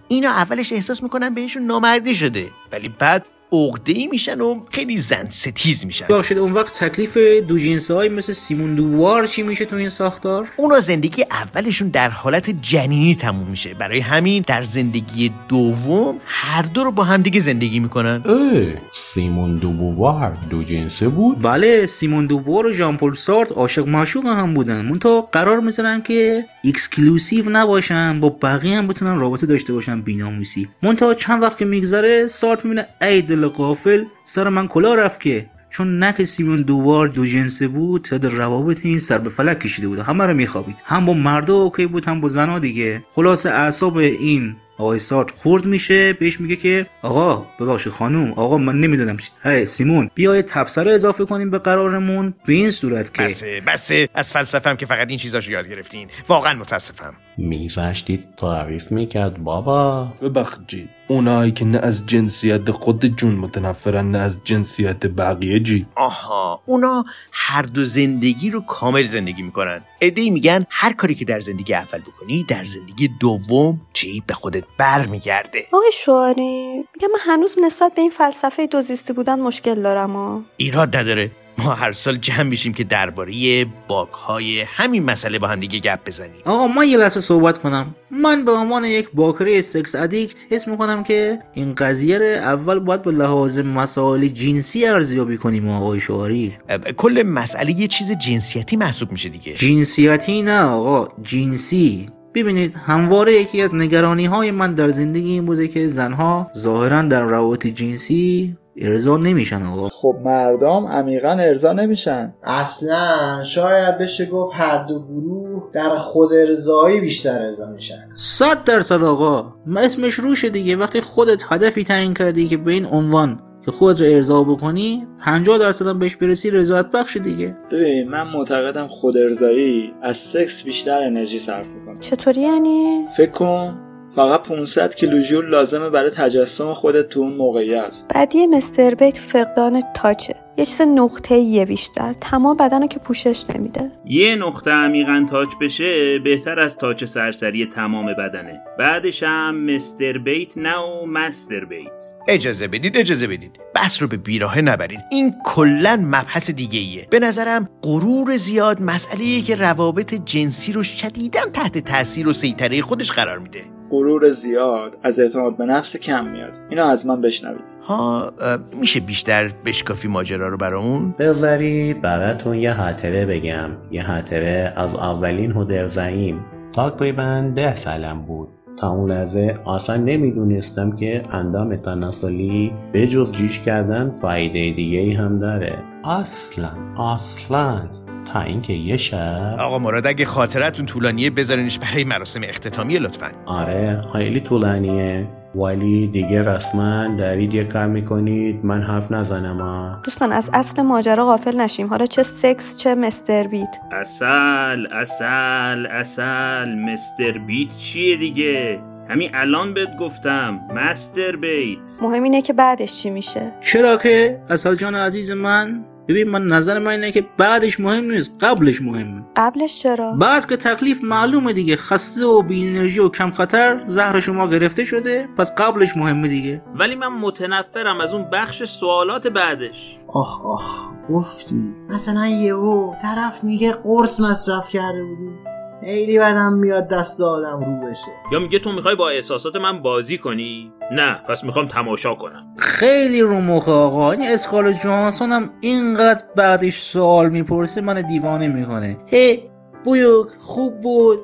[0.09, 2.51] اینا اولش احساس می‌کنن بهشون نامردی شده.
[2.73, 6.07] ولی بعد عقده ای میشن و خیلی زن ستیز میشن.
[6.07, 7.17] بخشید اون وقت تکلیف
[7.49, 12.09] دو جنسه های مثل سیمون دوبووار چی میشه تو این ساختار؟ اونا زندگی اولشون در
[12.09, 13.75] حالت جنینی تموم میشه.
[13.75, 18.23] برای همین در زندگی دوم هر دو رو با همدیگه زندگی می‌کنن.
[18.25, 24.27] اه سیمون دوبووار دو جنسه بود؟ بله سیمون دوبووار و ژان پل سارتر عاشق معشوق
[24.27, 24.85] هم بودن.
[24.85, 30.69] منتها قرار می‌ذارن که exclusive نباشن با بقیه هم بتونن رابطه داشته باشن بیناموسی.
[30.83, 35.47] منتها چند وقت که میگذره سارتر می‌بینه ای دل غافل سر من کلا رفت که
[35.71, 39.99] چونکه سیمون دوبووار دو جنسه بود تعداد روابط این سر به فلک کشیده بود.
[39.99, 40.77] همه رو میخوابید.
[40.85, 43.05] هم با مردا اوکی بود هم با زنا دیگه.
[43.15, 46.13] خلاص اعصاب این آقای سارت خورد میشه.
[46.13, 50.93] بهش میگه که آقا ببخشید خانوم آقا من نمی‌دونم چی هی سیمون بیا یه تبصره
[50.93, 54.09] اضافه کنیم به قرارمون به این صورت که بسه بسه.
[54.15, 56.09] از فلسفم که فقط این چیزاشو یاد گرفتین.
[56.29, 57.15] واقعا متاسفم.
[57.39, 60.09] میذاشتید تعریف می‌کرد بابا.
[60.23, 60.89] ببخشید.
[61.09, 65.87] اونایی که نه از جنسیت خودشون متنفرن نه از جنسیت بقیه جی.
[65.97, 69.81] آها اونا هر دو زندگی رو کامل زندگی می‌کنن.
[70.01, 74.65] ای میگن هر کاری که در زندگی اول بکنی در زندگی دوم چی به خودت
[74.79, 75.67] برمیگرده.
[75.73, 80.97] آقای شواری میگم من هنوز نسبت به این فلسفه دوزیستی بودن مشکل دارم ها ایراد
[80.97, 81.31] نداره.
[81.59, 86.43] ما هر سال جمع میشیم که درباره باگهای همین مسئله با هم دیگه گپ بزنیم.
[86.45, 87.95] آقا من یه لحظه صحبت کنم.
[88.11, 93.03] من به عنوان یک باکره سکس ادیکت حس می‌کنم که این قضیه رو اول باید
[93.03, 96.53] به لحاظ مسائل جنسی ارزیابی کنیم آقای شعاری.
[96.97, 99.55] کل مسئله یه چیز جنسیتی محسوب میشه دیگه.
[99.55, 102.09] جنسیتی نه آقا جنسی.
[102.35, 107.23] ببینید همواره یکی از نگرانی های من در زندگی این بوده که زنها ظاهرا در
[107.23, 109.89] روابط جنسی ارضا نمیشن آقا.
[109.89, 112.35] خب مردم عمیقا ارضا نمیشن.
[112.45, 118.09] اصلا شاید بشه گفت هر دو گروه در خود ارضایی بیشتر ارضا میشن.
[118.15, 119.55] صد درصد آقا.
[119.67, 120.77] ما اسمش روشه دیگه.
[120.77, 125.59] وقتی خودت هدفی تعیین کردی که به این عنوان که خودت رو ارضا بکنی 50
[125.59, 127.57] درصد هم بهش برسی رضایت بخش دیگه.
[127.73, 131.99] ببین من معتقدم خود ارضایی از سکس بیشتر انرژی صرف می‌کنه.
[131.99, 133.81] چطوری یعنی؟ فکر کن.
[134.17, 137.97] فقط 500 کیلوژول لازمه برای تجسم خودت تو اون موقعیت.
[138.15, 142.13] بعدی مستر بیت فقدان تاچه یه چیز نقطه یه بیشتر.
[142.13, 143.91] تمام بدن که پوشش نمیده.
[144.05, 148.61] یه نقطه عمیقا تاچ بشه بهتر از تاچ سرسری تمام بدنه.
[148.79, 152.15] بعدش هم مستر بیت نه و مستر بیت.
[152.29, 153.61] اجازه بدید اجازه بدید.
[153.75, 155.01] بس رو به بیراهه نبرید.
[155.11, 161.41] این کلا مبحث دیگه ایه به نظرم غرور زیاد مسئله که روابط جنسی رو شدیدا
[161.53, 163.65] تحت تاثیر و سیطره خودش قرار میده.
[163.91, 166.53] غرور زیاد از اعتماد به نفس کم میاد.
[166.71, 167.67] اینو از من بشنوید.
[167.87, 168.33] ها
[168.81, 173.71] میشه بیشتر بشکافی ماجرا رو برامون؟ بذارید براتون یه خاطره بگم.
[173.91, 178.49] یه خاطره از اولین هدرزاییم تقریبا ده سالم بود.
[178.77, 185.13] تا اون لحظه اصلا نمی‌دونستم که اندام تناسلی به جز جیش کردن فایده دیگه ای
[185.13, 185.79] هم داره.
[186.05, 188.04] اصلا اصلا.
[188.33, 193.31] تا اینکه یه شب آقا مراد اگه خاطرتون طولانیه بذارینش برای مراسم اختتامیه لطفا.
[193.47, 195.29] آره خیلی طولانیه.
[195.55, 201.25] ولی دیگه رسما دارید یه کار می‌کنید من حرف نزنم ها دوستان از اصل ماجرا
[201.25, 201.87] غافل نشیم.
[201.87, 203.77] حالا چه سکس چه مستر بیت.
[203.93, 211.79] اصل اصل اصل مستر بیت چیه دیگه؟ همین الان بهت گفتم مستر بیت.
[212.03, 213.53] مهم اینه که بعدش چی میشه.
[213.61, 218.33] چرا که؟ اصل جان عزیز من ببین من نظر من اینه که بعدش مهم نیست
[218.41, 223.31] قبلش مهمه قبلش چرا؟ بعد که تکلیف معلومه دیگه خسته و بی انرژی و کم
[223.31, 226.63] خطر زهر شما گرفته شده پس قبلش مهمه دیگه.
[226.75, 229.99] ولی من متنفرم از اون بخش سوالات بعدش.
[230.09, 231.75] آخ آخ گفتی.
[231.89, 235.54] مثلا یهو طرف میگه قرص مصرف کرده بودی.
[235.85, 238.33] خیلی بدم میاد دست آدم رو بشه.
[238.33, 242.47] یا میگه تو می‌خوای با احساسات من بازی کنی؟ نه پس می‌خوام تماشا کنم.
[242.59, 244.13] خیلی رو مخ آقا.
[244.13, 248.97] این اسکال جانسون هم اینقدر بعدش سوال می‌پرسه من دیوانه می‌کنه.
[249.07, 249.43] هی
[249.85, 251.21] بویوک خوب بود؟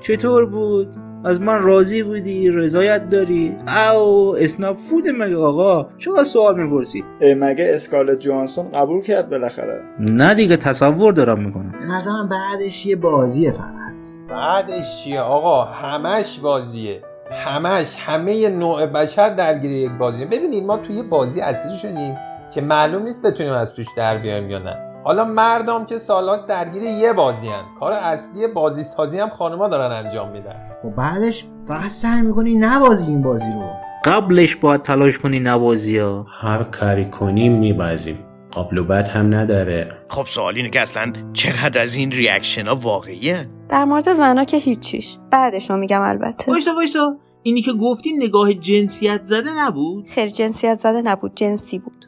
[0.00, 0.88] چطور بود؟
[1.24, 3.56] از من راضی بودی؟ رضایت داری؟
[3.94, 10.34] او اسناب فود مگه آقا؟ چرا سوال می‌پرسی؟ مگه اسکالت جانسون قبول کرد بالاخره؟ نه
[10.34, 11.74] دیگه تصور دارم می‌کنم.
[11.90, 13.81] نظرم بعدش یه بازیه فقط.
[14.28, 17.02] بعدش چیه؟ آقا همش بازیه.
[17.30, 20.26] همش همه نوع بشر درگیر یک بازیه.
[20.26, 22.16] ببینید ما توی بازی اصلی شدیم
[22.54, 24.76] که معلوم نیست بتونیم از توش در بیایم یا نه.
[25.04, 27.64] حالا مردم که سال‌هاست درگیر یه بازی‌ان.
[27.80, 30.54] کار اصلی بازی سازی هم خانوما دارن انجام میدن.
[30.82, 33.70] خب بعدش فقط سعی می‌کنی نبازی این بازی رو.
[34.04, 36.26] قبلش باید تلاش کنی نبازی ها.
[36.40, 38.18] هر کاری کنیم میبازیم.
[38.56, 39.88] قبل و بعد هم نداره.
[40.08, 44.56] خب سوال اینه که اصلا چقدر از این reaction ها واقعیه؟ در مورد زنا که
[44.56, 45.16] هیچیش.
[45.30, 46.52] بعدش رو میگم البته.
[46.52, 47.16] وایسا وایسا.
[47.42, 52.04] اینی که گفتی نگاه جنسیت زده نبود؟ خیر جنسیت زده نبود جنسی بود.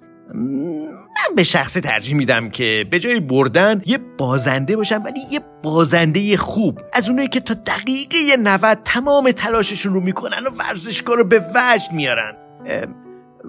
[1.29, 6.37] من به شخصی ترجیح میدم که به جای بردن یه بازنده باشم ولی یه بازنده
[6.37, 6.81] خوب.
[6.93, 11.93] از اونایی که تا دقیقه 90 تمام تلاششون رو می‌کنن و ورزشکار رو به وجد
[11.93, 12.37] میارن.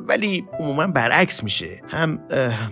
[0.08, 1.81] ولی عموما برعکس میشه.
[1.88, 2.19] هم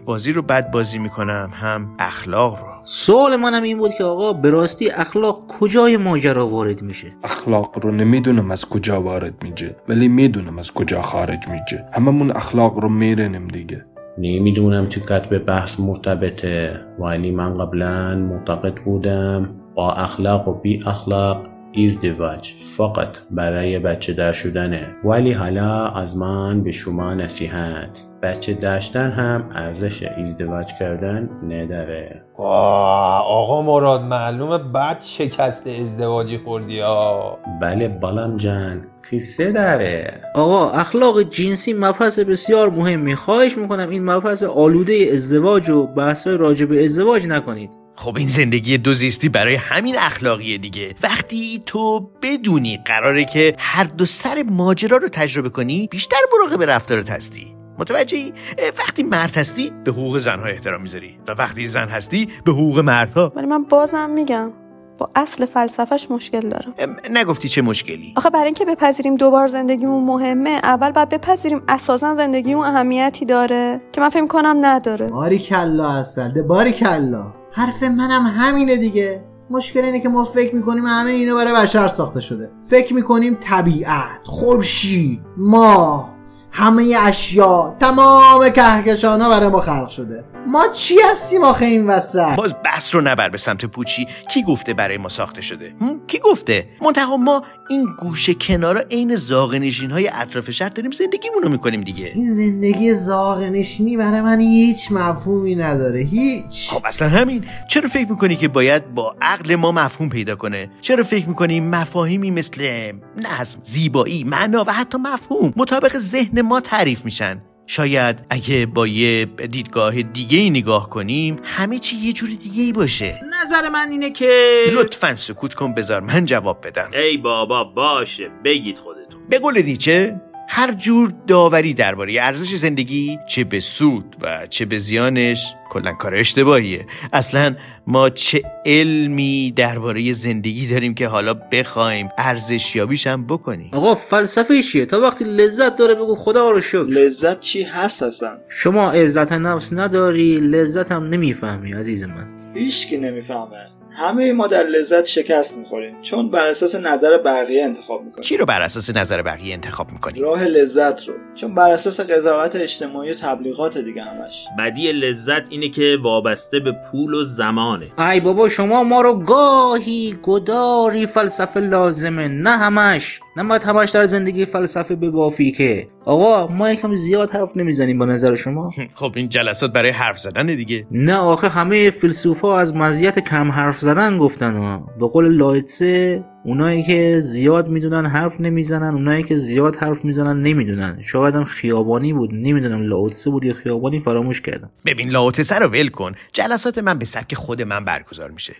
[0.05, 2.67] بازی رو بد بازی می‌کنم هم اخلاق رو.
[2.83, 7.91] سوال منم این بود که آقا به راستی اخلاق کجای ماجرا وارد میشه؟ اخلاق رو
[7.91, 11.85] نمی‌دونم از کجا وارد میشه ولی می‌دونم از کجا خارج میشه.
[11.93, 13.85] هممون اخلاق رو میرنیم دیگه.
[14.17, 16.81] نمی‌دونم چقدر به بحث مرتبطه.
[16.99, 21.45] ولی من قبلا معتقد بودم با اخلاق و بی اخلاق
[21.77, 24.87] ازدواج فقط برای بچه دار شدنه.
[25.03, 28.12] ولی حالا از من به شما نصیحت.
[28.23, 32.21] بچه داشتن هم ارزش ازدواج کردن نداره.
[32.37, 37.39] آقا مراد معلومه بد شکست ازدواجی خوردی ها.
[37.61, 38.81] بله بالام جان
[39.11, 40.21] قصه داره.
[40.35, 43.15] آقا اخلاق جنسی مبحث بسیار مهمی.
[43.15, 47.71] خواهش می‌کنم این مبحث آلوده ازدواج و بحث راجع به ازدواج نکنید.
[47.95, 50.95] خب این زندگی دو زیستی برای همین اخلاقیه دیگه.
[51.03, 57.09] وقتی تو بدونی قراره که هر دو سر ماجرا رو تجربه کنی بیشتر مراقب رفتارت
[57.09, 57.62] هستی.
[57.79, 58.33] متوجهی؟
[58.79, 63.31] وقتی مرد هستی به حقوق زنها احترام می‌ذاری و وقتی زن هستی به حقوق مردها.
[63.35, 64.51] ولی من بازم میگم
[64.97, 70.49] با اصل فلسفهش مشکل دارم نگفتی چه مشکلی؟ آخه برای اینکه بپذیریم دوبار زندگیمون مهمه
[70.49, 75.07] اول باید بپذیریم اساسا زندگیمون اهمیتی داره که من فکر کنم نداره.
[75.07, 79.23] باری کلا هستن باری کلا حرف منم همینه دیگه.
[79.49, 82.49] مشکل اینه که ما فکر می‌کنیم همه اینا برای بشر ساخته شده.
[82.69, 86.12] فکر می‌کنیم طبیعت خورشید ما
[86.55, 90.23] همه اشیا تمام کهکشان ها برای ما خلق شده.
[90.47, 94.07] ما چی هستیم آخه این وسط؟ باز بحث رو نبر به سمت پوچی.
[94.29, 95.75] کی گفته برای ما ساخته شده؟
[96.07, 101.49] کی گفته؟ منتها ما این گوشه کنارا عین زاغنشین های اطراف شهر داریم زندگیمون رو
[101.49, 102.11] می‌کنیم دیگه.
[102.15, 105.99] این زندگی زاغنشینی برای من هیچ مفهومی نداره.
[105.99, 106.69] هیچ.
[106.69, 107.45] خب اصلا همین.
[107.69, 112.31] چرا فکر می‌کنی که باید با عقل ما مفهوم پیدا کنه؟ چرا فکر می‌کنی مفاهیمی
[112.31, 117.41] مثل نظم زیبایی معنا و حتی مفهوم مطابق ذهن ما تعریف میشن.
[117.67, 122.71] شاید اگه با یه دیدگاه دیگه ای نگاه کنیم همه چی یه جور دیگه ای
[122.73, 123.21] باشه.
[123.43, 126.89] نظر من اینه که لطفا سکوت کن بذار من جواب بدم.
[126.93, 129.27] ای بابا باشه بگید خودتون.
[129.29, 134.77] به قول نیچه هر جور داوری درباره ارزش زندگی چه به سود و چه به
[134.77, 136.85] زیانش کلا کار اشتباهیه.
[137.13, 137.55] اصلا
[137.87, 143.69] ما چه علمی درباره زندگی داریم که حالا بخوایم ارزشیابیش هم بکنیم.
[143.73, 146.83] آقا فلسفه چیه؟ تا وقتی لذت داره بگو خدا رو شکر.
[146.83, 152.27] لذت چی هست اصلا؟ شما عزت نفس نداری لذت هم نمی‌فهمی عزیز من.
[152.55, 153.72] هیچ کی نمی‌فهمه.
[153.95, 158.21] همه ما در لذت شکست می‌خوریم چون بر اساس نظر بقیه انتخاب می‌کنیم.
[158.21, 162.55] چی رو بر اساس نظر بقیه انتخاب می‌کنیم؟ راه لذت رو چون بر اساس قضاوت
[162.55, 164.45] اجتماعی و تبلیغات دیگه همش.
[164.59, 167.85] بدی لذت اینه که وابسته به پول و زمانه.
[168.11, 173.19] ای بابا شما ما رو گاهی گداری فلسفه لازمه نه همش.
[173.37, 178.05] نه باید همش در زندگی فلسفه ببافی که آقا ما یکم زیاد حرف نمی‌زنیم با
[178.05, 180.87] نظر شما؟ خب این جلسات برای حرف زدن دیگه.
[180.91, 184.87] نه آخه همه فیلسوفا از مزیت کم حرف زدن گفتن ها.
[184.99, 190.99] به قول لایتسه اونایی که زیاد می‌دونن حرف نمی‌زنن اونایی که زیاد حرف می‌زنن نمی‌دونن.
[191.03, 194.71] شاید هم خیابانی بود نمی‌دونم لاوتسه بود یا خیابانی فراموش کردم.
[194.85, 196.11] ببین لاوتسه رو ول کن.
[196.33, 198.53] جلسات من به سبک خود من برگزار میشه.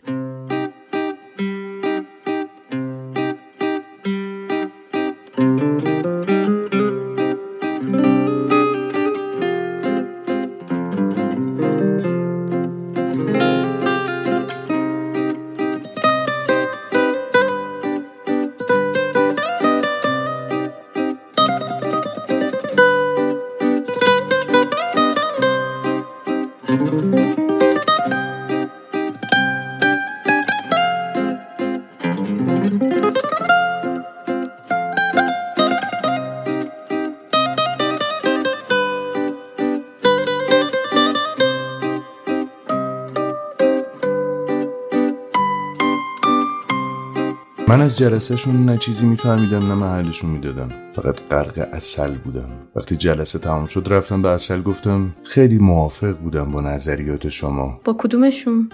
[47.84, 50.69] از جلسهشون نه چیزی میفهمیدم نه محلشون می‌دادم.
[50.92, 52.50] فقط غرق اصل بودم.
[52.84, 57.79] وقتی جلسه تمام شد رفتم به اصل گفتم خیلی موافق بودم با نظریات شما.
[57.84, 58.69] با کدومشون؟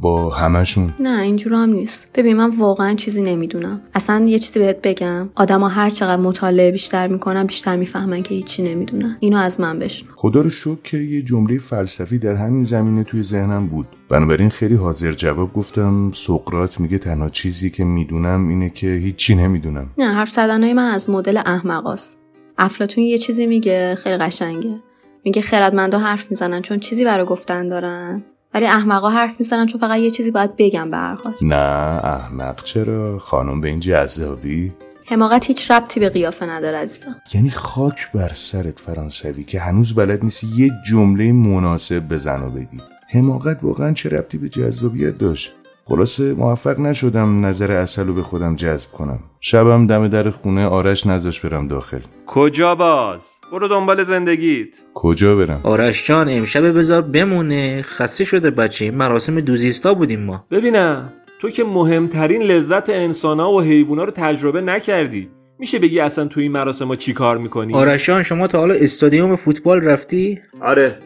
[0.00, 2.06] با همشون نه اینجور هم نیست.
[2.14, 3.80] ببین من واقعا چیزی نمی‌دونم.
[3.94, 5.28] اصلا یه چیزی بهت بگم.
[5.34, 9.16] آدما هر چقدر مطالعه بیشتر می‌کنن بیشتر می‌فهمن که هیچی نمی‌دونن.
[9.20, 10.10] اینو از من بشنو.
[10.16, 13.86] خدا رو شکر که یه جمله فلسفی در همین زمینه توی ذهنم بود.
[14.08, 19.90] بنابراین خیلی حاضر جواب گفتم سقرات میگه تنها چیزی که می‌دونم اینه که هیچی نمی‌دونم.
[19.98, 22.18] نه حرف زدنهای من از مدل احمقاست.
[22.58, 24.80] افلاتون یه چیزی میگه خیلی قشنگه.
[25.24, 28.24] میگه خردمندا حرف می‌زنن چون چیزی برای گفتن دارن.
[28.54, 31.34] ولی احمقا حرف می‌زنن چون فقط یه چیزی باید بگم به هر حال.
[31.42, 34.72] نه احمق چرا؟ خانم به این جذابی؟
[35.06, 37.16] حماقت هیچ ربطی به قیافه نداره عزیزم.
[37.34, 42.80] یعنی خاک بر سرت فرانسوی که هنوز بلد نیستی یه جمله مناسب بزن و بگی
[43.08, 45.54] حماقت واقعا چه ربطی به جذابیت داشت؟
[45.88, 49.18] خلاصه موفق نشدم نظر اصل رو به خودم جذب کنم.
[49.40, 51.98] شبم دم در خونه آرش نذاش برم داخل.
[52.26, 54.76] کجا باز؟ برو دنبال زندگیت.
[54.94, 57.82] کجا برم؟ آرش جان امشب بذار بمونه.
[57.82, 58.90] خسته شده بچه.
[58.90, 60.44] مراسم دوزیستا بودیم ما.
[60.50, 61.12] ببینم.
[61.40, 65.28] تو که مهمترین لذت انسانها و حیوونا رو تجربه نکردی.
[65.58, 68.74] میشه بگی اصلا تو این مراسم ما چی کار می‌کنی؟ آرش جان شما تا حالا
[68.74, 70.98] استادیوم فوتبال رفتی؟ آره.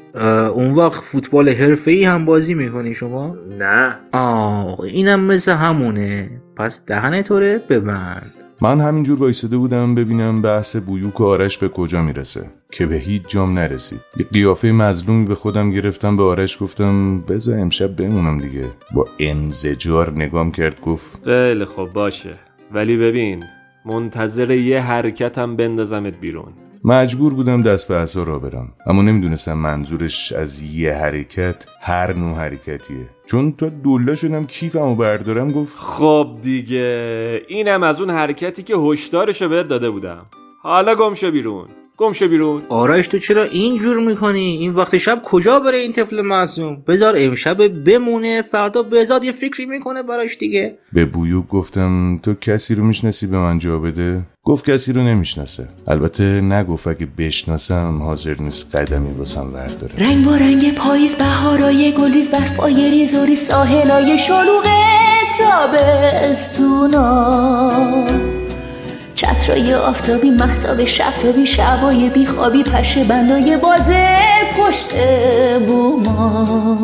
[0.54, 3.96] اون وقت فوتبال حرفه‌ای هم بازی می‌کنی شما؟ نه.
[4.12, 6.30] آه اینم مثل همونه.
[6.56, 8.32] پس دهن توره ببند.
[8.60, 13.22] من همینجور وایساده بودم ببینم بحث بویوک و آرش به کجا می‌رسه که به هیچ
[13.28, 18.64] جام نرسید یه قیافه مظلومی به خودم گرفتم به آرش گفتم بذار امشب بمونم دیگه.
[18.94, 22.34] با انزجار نگام کرد گفت خیلی خب باشه.
[22.72, 23.44] ولی ببین
[23.84, 26.52] منتظر یه حرکتم بندازمت بیرون.
[26.84, 28.72] مجبور بودم دست به عصا را برم.
[28.86, 33.08] اما نمی‌دونستم منظورش از یه حرکت هر نوع حرکتیه.
[33.26, 39.48] چون تا دولا شدم کیفمو بردارم گفت خب دیگه اینم از اون حرکتی که هشدارشو
[39.48, 40.26] بهت داده بودم.
[40.62, 41.68] حالا گمشو بیرون.
[41.96, 42.62] گمشو بیرون.
[42.68, 47.68] آرش تو چرا اینجور می‌کنی؟ این وقت شب کجا بره این طفل معصوم؟ بذار امشب
[47.68, 50.78] بمونه فردا بهزاد یه فکری می‌کنه براش دیگه.
[50.92, 55.68] به بویوک گفتم تو کسی رو می‌شناسی به من جا بده؟ گفت کسی رو نمی‌شناسه.
[55.86, 62.30] البته نگفت اگه بشناسم حاضر نیست قدمی واسم ورداره رنگ با رنگ پاییز بهارای گلیز
[62.30, 64.66] برفای ریزوری ساحلای شلوغ
[65.38, 66.92] تابستونا.
[69.22, 74.16] چترای آفتابی محتاب شبتابی شبای بیخوابی پشه بندای بازه
[74.56, 74.94] پشت
[75.68, 76.80] بوما.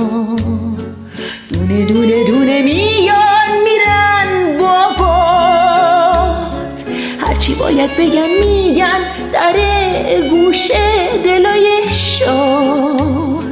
[1.53, 5.99] دونه دونه دونه میان میرن بابات.
[7.20, 9.01] هرچی باید بگن میگن
[9.32, 9.53] در
[10.30, 10.70] گوش
[11.24, 13.45] دلای شاد.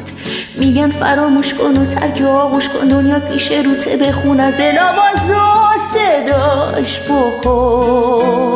[0.56, 5.65] میگن فراموش کن و ترک آغوش کن دنیا پیش روته بخون از دل آواز و
[5.92, 8.46] صداش بکن.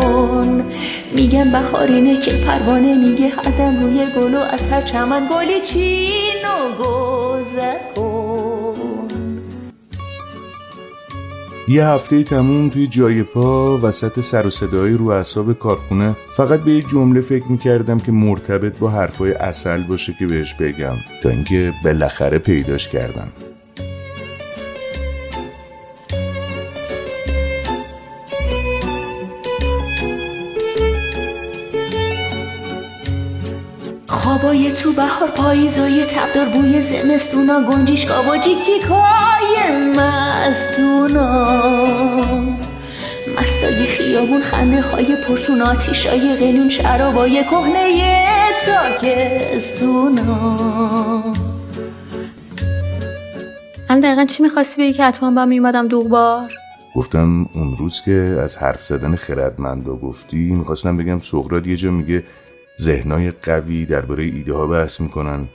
[1.17, 6.45] میگن بهارینه که پروانه میگه هر دم روی گل و از هر چمن گلی چین
[6.45, 6.71] و
[11.71, 16.17] یه هفته تموم توی جای پا وسط سر و صدای رو اعصاب کارخونه.
[16.37, 20.97] فقط به یه جمله فکر می‌کردم که مرتبط با حرفای اصل باشه که بهش بگم.
[21.23, 23.29] تا اینکه بالاخره پیداش کردم.
[34.31, 39.57] خوابای تو بهار پاییزای تبدار بوی زمستونا گنجیشکا و جیک جیکای
[39.97, 41.61] مستونا.
[43.39, 48.29] مستای خیابون خنده های پرسون آتیشای قلیون شرابای کهنه
[48.67, 50.57] تاکستونا.
[53.89, 56.53] الان دقیقا چی می‌خواستی بگی که حتما با میومدم دوغبار؟
[56.95, 62.25] گفتم اون روز که از حرف زدن خردمندا گفتی می‌خواستم بگم سقراط یه جا میگه
[62.81, 65.49] ذهنای قوی درباره ایده ها بحث می‌کنن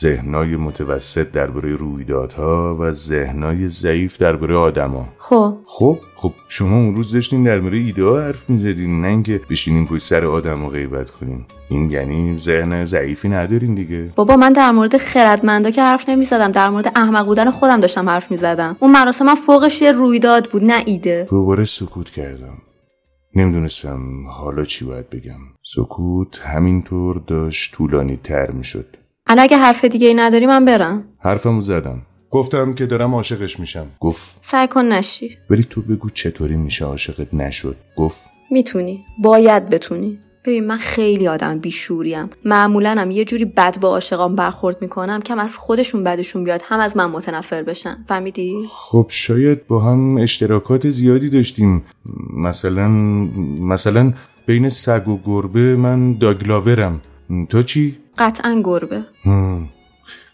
[0.00, 5.56] ذهنای متوسط درباره رویدادها و ذهنای ضعیف درباره آدما خب.
[5.64, 10.02] خب خب شما اون روز داشتین درباره ایده ها حرف می‌زدین نه اینکه بشینین پشت
[10.02, 11.44] سر آدم و غیبت کنین.
[11.68, 14.12] این یعنی ذهن ضعیفی ندارین دیگه.
[14.16, 18.30] بابا من در مورد خردمندا که حرف نمی‌زدم در مورد احمق بودن خودم داشتم حرف
[18.30, 18.76] می‌زدم.
[18.80, 21.26] اون مراسم من فوقش یه رویداد بود نه ایده.
[21.30, 22.58] دوباره سکوت کردم.
[23.34, 25.40] نمی‌دونستم حالا چی باید بگم.
[25.74, 28.86] سکوت همینطور داشت طولانی تر می‌شد.
[29.26, 31.04] الان اگه حرف دیگه ای نداری من برم.
[31.18, 32.02] حرفمو زدم.
[32.30, 33.86] گفتم که دارم عاشقش میشم.
[34.00, 34.38] گفت.
[34.42, 35.38] سعی کن نشی.
[35.50, 37.76] ولی تو بگو چطوری میشه عاشقت نشد.
[37.96, 38.20] گفت.
[38.50, 39.04] می‌تونی.
[39.22, 40.18] باید بتونی.
[40.44, 42.30] ببین من خیلی آدم بیشعوریم.
[42.44, 46.62] معمولا هم یه جوری بد با عاشقام برخورد می‌کنم که هم از خودشون بدشون بیاد
[46.64, 48.04] هم از من متنفر بشن.
[48.08, 51.84] فهمیدی؟ خب شاید با هم اشتراکات زیادی داشتیم.
[52.36, 52.88] مثلا
[53.60, 54.12] مثلا
[54.46, 57.00] بین سگ و گربه من dog lover م.
[57.48, 59.04] تو چی؟ قطعا گربه.
[59.24, 59.68] هم،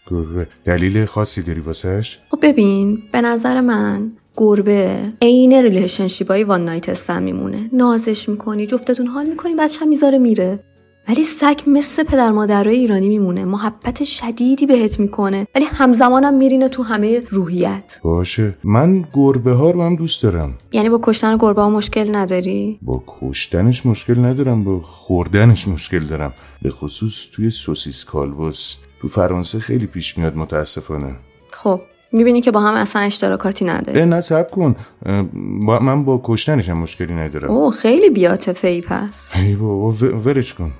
[0.07, 0.47] گربه.
[0.65, 5.13] دلیل خاصی داری واسهش؟ خب ببین به نظر من گربه.
[5.21, 7.69] عین relationship one night stand میمونه.
[7.73, 10.59] نازش می‌کنی جفتتون حال می‌کنی بعدش هم می‌ذاره میره.
[11.09, 13.45] ولی سگ مثل پدر مادرای ایرانی میمونه.
[13.45, 15.47] محبت شدیدی بهت می‌کنه.
[15.55, 17.99] ولی همزمانم میرینه تو همه روحیت.
[18.03, 18.57] باشه.
[18.63, 20.57] من گربه ها رو هم دوست دارم.
[20.71, 26.33] یعنی با کشتن گربه ها مشکل نداری؟ با کشتنش مشکل ندارم با خوردنش مشکل دارم.
[26.61, 28.77] به خصوص توی سوسیس کالباس.
[29.01, 31.15] تو فرانسه خیلی پیش میاد متاسفانه.
[31.51, 31.81] خب.
[32.11, 34.75] می‌بینی که با هم اصلا اشتراکاتی نداری اه نه سب کن.
[35.65, 37.51] با من با کشتنش هم مشکلی ندارم.
[37.51, 39.31] اوه خیلی بیاتفه ای پس.
[39.35, 39.95] ای بابا و-
[40.25, 40.71] ولش کن.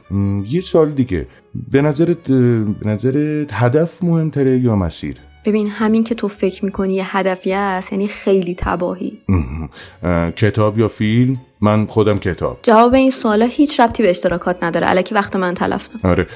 [0.50, 1.28] یه سال دیگه.
[1.72, 7.18] به نظرت به نظرت هدف مهمتره یا مسیر؟ ببین همین که تو فکر می‌کنی یه
[7.18, 9.20] هدفی هست یعنی خیلی تباهی.
[9.30, 9.70] اه،
[10.12, 12.60] اه، کتاب یا فیلم؟ من خودم کتاب.
[12.64, 14.90] جواب این سوالا هیچ ربطی به اشتراکات نداره.
[14.90, 16.10] الکی وقت من تلف نکن.
[16.10, 16.28] آره.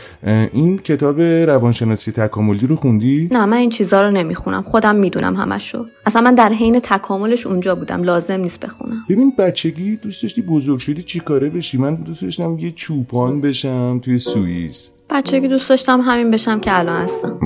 [0.54, 4.62] این کتاب روانشناسی تکاملی رو خوندی؟ نه من این چیزا رو نمی‌خونم.
[4.62, 5.86] خودم می‌دونم همشو.
[6.06, 8.04] اصلا من در حین تکاملش اونجا بودم.
[8.04, 9.06] لازم نیست بخونم.
[9.10, 14.00] ببین بچگی دوست داشتی بزرگ شدی چی کاره بشی؟ من دوست داشتم یه چوپان بشم
[14.00, 14.92] توی سوئیس.
[15.10, 17.40] بچگی دوست داشتم همین بشم که الان هستم.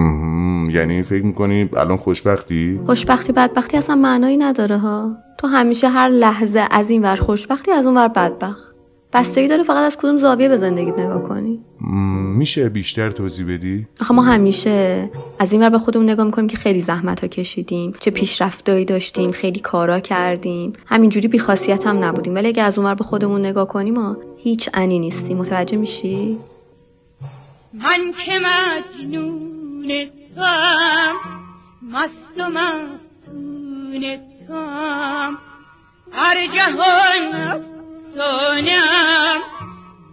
[0.71, 5.17] یعنی فکر می‌کنی الان خوشبختی؟ خوشبختی بدبختی اصلا معنایی نداره ها.
[5.37, 8.75] تو همیشه هر لحظه از این ور خوشبختی از اون ور بدبخت.
[9.13, 11.59] بستگی داره فقط از کدوم زاویه به زندگیت نگاه کنی.
[12.37, 15.09] میشه بیشتر توضیح بدی؟ آخه ما همیشه
[15.39, 19.31] از این ور به خودمون نگاه می‌کنیم که خیلی زحمت ها کشیدیم چه پیشرفتایی داشتیم
[19.31, 20.73] خیلی کارا کردیم.
[20.85, 22.35] همینجوری بیخاصیت هم نبودیم.
[22.35, 25.37] ولی اگه از اون ور به خودمون نگاه کنیم ما هیچ انی نیستیم.
[25.37, 26.37] متوجه میشی؟
[27.73, 29.91] من که مجنون
[31.81, 34.03] مست و مفتون
[34.47, 35.37] توام
[36.11, 38.77] هر جهان افسانم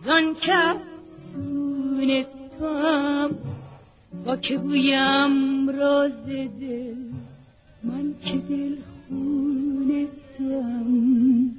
[0.05, 2.25] زان که افسون
[2.59, 3.31] توام.
[4.27, 6.27] با که گویم راز
[6.61, 6.95] دل
[7.85, 8.77] من که دل
[9.09, 10.09] خون
[10.39, 11.55] توام.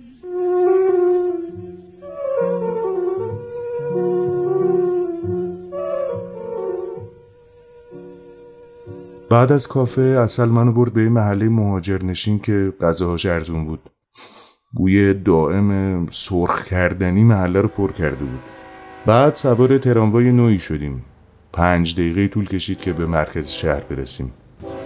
[9.35, 13.89] بعد از کافه اصل منو برد به یه محله مهاجر نشین که غذاهاش ارزون بود.
[14.71, 18.39] بوی دائم سرخ کردنی محله رو پر کرده بود.
[19.05, 21.05] بعد سوار تراموای نوعی شدیم.
[21.53, 24.31] پنج دقیقه طول کشید که به مرکز شهر برسیم.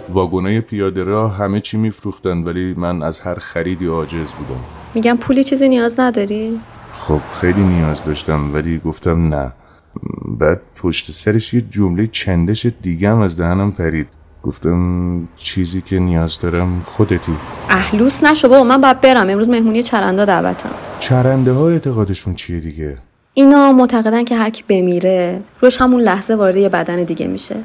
[0.08, 4.60] واگنای پیاده راه همه چی میفروختن ولی من از هر خریدی عاجز بودم.
[4.94, 6.60] میگم پولی چیزی نیاز نداری؟
[6.96, 9.52] خب خیلی نیاز داشتم ولی گفتم نه.
[10.38, 14.19] بعد پشت سرش یه جمله چندش دیگه هم از دهنم پرید.
[14.42, 17.32] گفتم چیزی که نیاز دارم خودتی.
[17.70, 19.30] اهلوس نشو بابا من باید برم.
[19.30, 20.70] امروز مهمونی چرندا دعوتم.
[21.00, 22.98] چرنده ها اعتقادشون چیه دیگه؟
[23.34, 27.56] اینا معتقدن که هر کی بمیره روش همون لحظه وارد یه بدن دیگه میشه.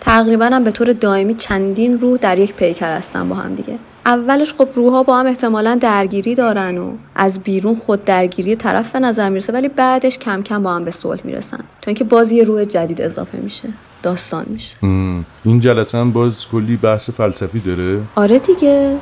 [0.00, 3.78] تقریبا هم به طور دائمی چندین روح در یک پیکر هستن با هم دیگه.
[4.06, 9.00] اولش خب روحها با هم احتمالا درگیری دارن و از بیرون خود درگیری طرف به
[9.00, 11.58] نظر می‌رسه ولی بعدش کم کم با هم به صلح می‌رسن.
[11.58, 13.68] تا اینکه باز یه روح جدید اضافه میشه.
[14.04, 14.76] داستان میشه.
[15.44, 18.96] این جلسه هم باز کلی بحث فلسفی داره؟ آره دیگه.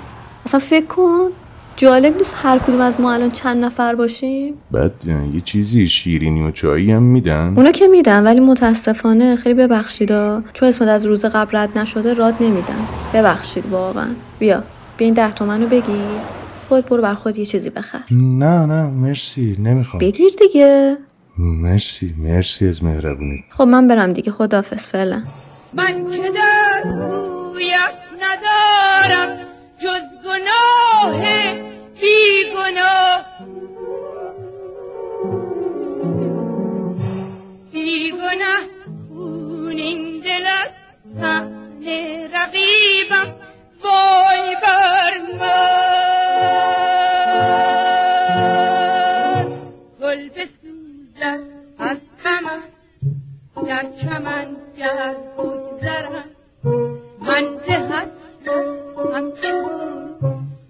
[0.47, 1.29] اصلا فکر کن
[1.77, 4.93] جالب نیست هر کدوم از ما الان چند نفر باشیم؟ بعد
[5.35, 10.69] یه چیزی شیرینی و چایی هم میدن؟ اونا که میدن ولی متاسفانه خیلی ببخشیدا چون
[10.69, 12.87] اسمت از روز قبل رد نشده راد نمیدن.
[13.15, 14.09] ببخشید واقعا.
[14.39, 14.65] بیا
[14.97, 16.21] بیا این ده تومن رو بگیر
[16.69, 18.01] خود برو بر خود یه چیزی بخر.
[18.11, 19.57] نه نه مرسی.
[19.59, 19.99] نمی‌خوام.
[20.01, 20.97] بگیر دیگه.
[21.39, 23.45] مرسی مرسی از مهربونی.
[23.49, 24.33] خب من برم دیگه.
[24.33, 25.23] خدافز فعلا.
[25.73, 28.72] من که در رویت ندارم.
[54.83, 56.25] گر بگذرم
[57.21, 58.13] من به حسرت
[59.15, 59.71] همچون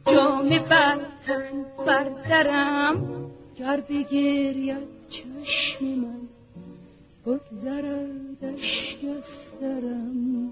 [0.06, 2.96] جام برتن بردرم
[3.58, 4.76] گر بگرید
[5.10, 6.20] چشم من
[7.26, 9.24] بگذرد اشک از
[9.60, 10.50] سرم.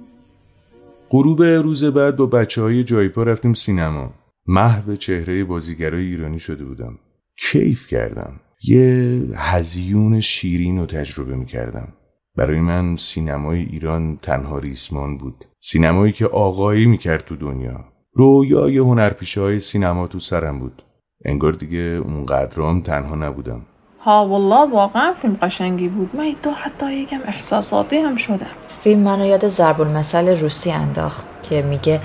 [1.11, 4.15] غروب روز بعد با بچه های جایپا رفتیم سینما.
[4.47, 6.99] محو چهره بازیگرای ایرانی شده بودم.
[7.37, 8.41] کیف کردم.
[8.63, 11.89] یه هزیون شیرین رو تجربه می‌کردم.
[12.37, 15.45] برای من سینمای ایران تنها ریسمان بود.
[15.61, 17.85] سینمایی که آقایی می‌کرد تو دنیا.
[18.13, 20.83] رویای هنرپیشه های سینما تو سرم بود.
[21.25, 23.67] انگار دیگه اونقدرام تنها نبودم.
[24.01, 26.17] ها والله واقعا فیلم قشنگی بود.
[26.17, 28.47] من دو حتی یکم احساساتی هم شدم.
[28.85, 32.01] فیلم منو یاد ضرب المثل روسی انداخت که میگه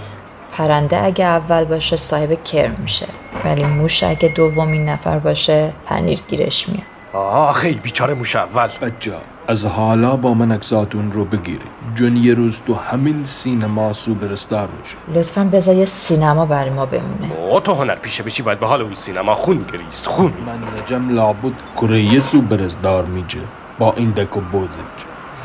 [0.51, 3.05] پرنده اگه اول باشه صاحب کرم میشه
[3.45, 6.94] ولی موش اگه دومین نفر باشه پنیر گیرش میاد.
[7.15, 8.67] آخ ای بیچاره موش اول.
[8.81, 9.13] بچه
[9.47, 15.19] از حالا با من اکساتون رو بگیری جون یه روز تو همین سینما سوپرستار میشه.
[15.19, 17.33] لطفا بذار یه سینما برای ما بمونه.
[17.39, 20.33] او تو هنر پیشه بشی باید به حال اون سینما خون گریست خون.
[20.45, 23.39] من نجم لابد کره سوپرستار میجه
[23.79, 24.69] با این دک و بوزج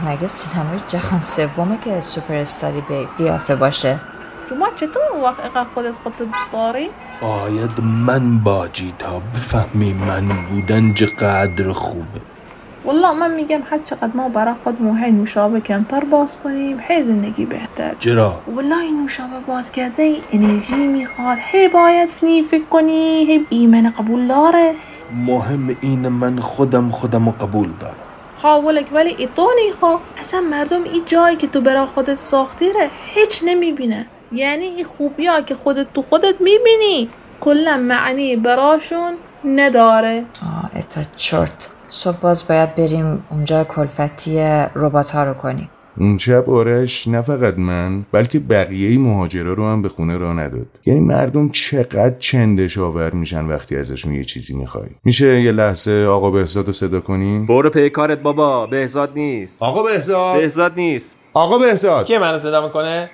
[0.07, 4.01] مگه سینمای جهان سومه که سوپر استاری به قیافه باشه؟
[4.51, 6.91] شما چطور اون وقت اینقدر خودت خودت دوست داری؟
[7.21, 7.71] باید
[8.07, 12.21] من باجی تا بفهمی من بودن چقدر خوبه.
[12.85, 17.45] والله من میگم هر چقدر ما برای خودمون هی نوشابه کمتر باز کنیم هی زندگی
[17.45, 17.95] بهتر.
[18.01, 21.39] چرا؟ والله این نوشابه باز کرده ای انرژی می‌خواد.
[21.41, 24.75] هی باید نی فکر کنی هی ایمن قبول داره.
[25.27, 27.95] مهم این من خودم خودم قبول دارم.
[28.43, 30.01] حاولک ولی ای تو نیخوا.
[30.19, 34.07] اصلا مردم این جایی که تو برا خودت ساختی ره هیچ نمی‌بینه.
[34.33, 37.09] یعنی این خوبی ها که خودت تو خودت می‌بینی
[37.41, 39.15] کلا معنی براشون
[39.45, 40.25] نداره.
[40.43, 41.69] آه اتا چرت.
[41.89, 44.39] صبح باز باید بریم اونجا کلفتی
[44.75, 45.71] ربات ها رو کنیم.
[45.99, 50.67] اون شب آرش نه فقط من بلکه بقیه مهاجرا رو هم به خونه را نداد.
[50.87, 54.89] یعنی مردم چقدر چندش آور میشن وقتی ازشون یه چیزی می‌خوای.
[55.05, 59.63] میشه یه لحظه آقا بهزاد رو صدا کنیم؟ برو پی کارت بابا بهزاد نیست.
[59.63, 60.37] آقا بهزاد.
[60.37, 61.19] بهزاد نیست.
[61.35, 62.07] آقا بهزاد.
[62.07, 63.11] کی منو صدا می‌کنه؟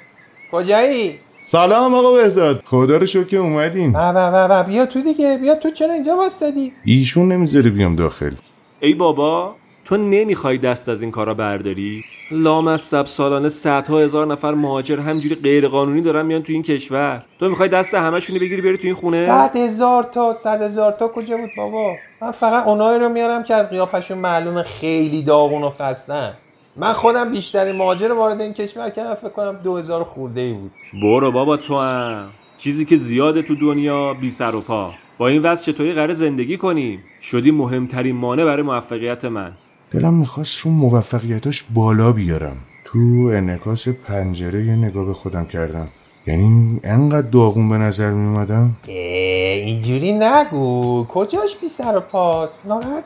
[0.52, 2.62] کجایی؟ سلام آقا بهزاد.
[2.64, 3.92] خدا رو شکر که اومدین.
[3.92, 7.96] و و و و بیا تو دیگه بیا تو چرا اینجا واسدی ایشون نمی‌ذاره بیام
[7.96, 8.32] داخل.
[8.80, 14.98] ای بابا تو نمی‌خوای دست از این کارا برداری؟ لامصب سالانه صدها هزار نفر مهاجر
[14.98, 17.22] همجوری غیر قانونی دارن میان تو این کشور.
[17.40, 21.08] تو می‌خوای دست همشونی بگیری بری تو این خونه؟ صد هزار تا صد هزار تا
[21.08, 25.70] کجا بود بابا؟ من فقط اونایی رو میارم که از قیافشون معلومه خیلی داغون و
[25.70, 26.34] خستن.
[26.78, 30.70] من خودم بیشترین مهاجر وارد این کشور کردم فکر کنم دو هزار خورده ای بود.
[31.02, 32.28] برو بابا تو هم.
[32.58, 34.92] چیزی که زیاده تو دنیا بی سر و پا.
[35.18, 39.52] با این وضع چطوری قرار زندگی کنیم؟ شدی مهمترین مانع برای موفقیت من.
[39.90, 42.56] دلم می‌خواست رو موفقیتاش بالا بیارم.
[42.84, 42.98] تو
[43.32, 45.88] انعکاس پنجره یه نگاه به خودم کردم.
[46.28, 51.04] یعنی انقدر داغون به نظر میومدم اینجوری نگو.
[51.08, 53.04] کجاش بی سر و پاس؟ ناراحت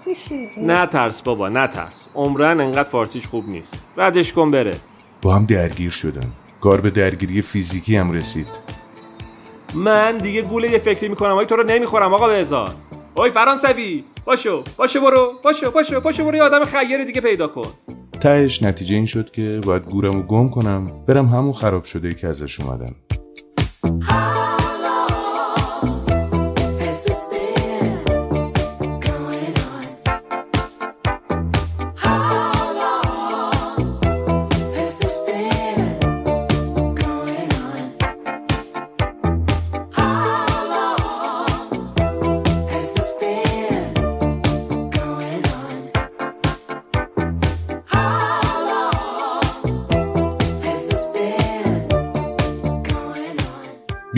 [0.57, 2.07] نه ترس بابا نه ترس.
[2.15, 3.75] عمرن انقدر فارسیش خوب نیست.
[3.97, 4.75] ردش کن بره.
[5.23, 8.49] با هم درگیر شدم کار به درگیری فیزیکی هم رسید.
[9.75, 11.33] من دیگه گوله یه فکری می‌کنم.
[11.33, 12.75] وای تو رو نمی‌خورم آقا بهزاد.
[13.15, 14.05] اوی فرانسوی.
[14.25, 17.69] باشو باشو برو باشو باشو باشو برو یه آدم خیر دیگه پیدا کن.
[18.21, 22.27] تهش نتیجه این شد که باید گورم رو گم کنم برم همون خراب شده که
[22.27, 22.95] ازش اومدم.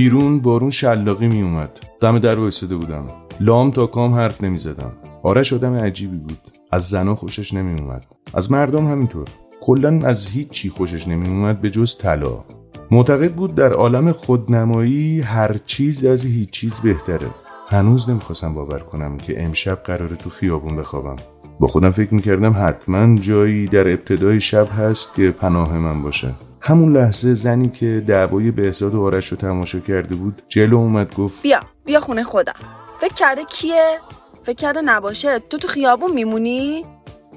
[0.02, 3.08] بیرون بارون شلاقی می اومد دم در وایساده بودم.
[3.40, 4.92] لام تا کام حرف نمی زدم
[5.24, 6.38] آرش آدم عجیبی بود.
[6.72, 9.28] از زنا خوشش نمی اومد از مردم همینطور.
[9.60, 12.44] کلا از هیچ چی خوشش نمی اومد به جز طلا.
[12.90, 17.30] معتقد بود در عالم خودنمایی هر چیز از هیچ چیز بهتره.
[17.68, 21.16] هنوز نمی‌خواستم باور کنم که امشب قراره تو خیابون بخوابم.
[21.60, 26.34] با خودم فکر می‌کردم حتما جایی در ابتدای شب هست که پناه من باشه.
[26.64, 31.42] همون لحظه زنی که دعوای بهزاد و آرش رو تماشا کرده بود جلو اومد گفت
[31.42, 32.52] بیا بیا خونه خودم.
[33.00, 33.98] فکر کرده کیه؟
[34.42, 35.38] فکر کرده نباشه.
[35.38, 36.84] تو تو خیابون میمونی؟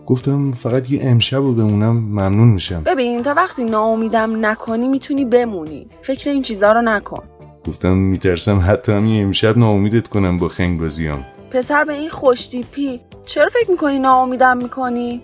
[0.05, 2.84] گفتم فقط یه امشب رو بمونم ممنون میشم.
[2.84, 5.88] ببین تا وقتی ناامیدم نکنی می‌تونی بمونی.
[6.01, 7.23] فکر این چیزا رو نکن.
[7.67, 13.01] گفتم میترسم حتی هم یه امشب ناامیدت کنم با خنگ بازیام پسر به این خوشتیپی.
[13.26, 15.21] چرا فکر می‌کنی ناامیدم می‌کنی؟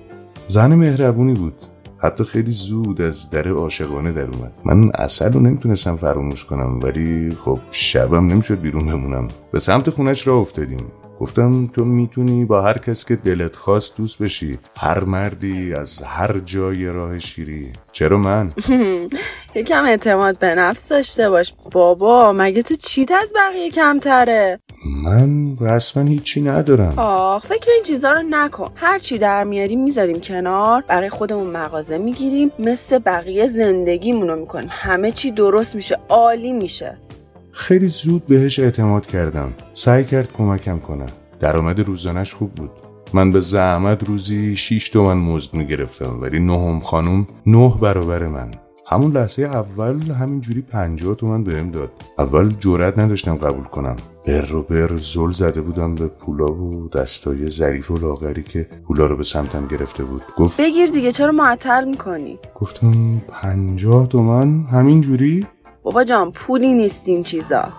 [0.48, 1.56] زن مهربونی بود.
[2.04, 4.54] حتی خیلی زود از در عاشقانه در اومد.
[4.66, 9.28] من اصل رو نمی‌تونستم فراموش کنم ولی خب شبم نمی‌شد بیرون بمونم.
[9.52, 10.86] به سمت خونش را افتادیم.
[11.22, 14.60] گفتم تو می‌تونی با هر کس که دلت خواست دوست بشی.
[14.78, 17.74] هر مردی از هر جای راه شیری.
[17.92, 18.52] چرا من؟
[19.56, 22.34] یکم اعتماد به نفس داشته باش بابا.
[22.34, 24.60] مگه تو چیت از بقیه کمتره؟
[25.04, 26.94] من رسما هیچی ندارم.
[26.98, 28.72] آخ فکر این چیزا رو نکن.
[28.76, 30.84] هر چی در میاریم می‌ذاریم کنار.
[30.88, 32.52] برای خودمون مغازه می‌گیریم.
[32.60, 34.70] مثل بقیه زندگیمونو می‌کنیم.
[34.72, 36.98] همه چی درست میشه عالی میشه.
[37.52, 39.54] خیلی زود بهش اعتماد کردم.
[39.74, 41.06] سعی کرد کمکم کنه.
[41.40, 42.72] درآمد روزانش خوب بود.
[43.14, 48.52] من به زحمت روزی 6 تومن مزد می‌گرفتم ولی نهم خانوم نه برابر من.
[48.88, 51.92] همون لحظه اول همینجوری پنجاه تومن بهم داد.
[52.20, 53.96] اول جرأت نداشتم قبول کنم.
[54.28, 59.06] بر و بر زل زده بودم به پولا و دستای ظریف و لاغری که پولا
[59.06, 60.22] رو به سمتم گرفته بود.
[60.38, 65.48] گفت بگیر دیگه چرا معطل می‌کنی؟ گفتم پنجاه تومن؟ همینجوری؟
[65.84, 67.70] بابا جان پولی نیست این چیزا.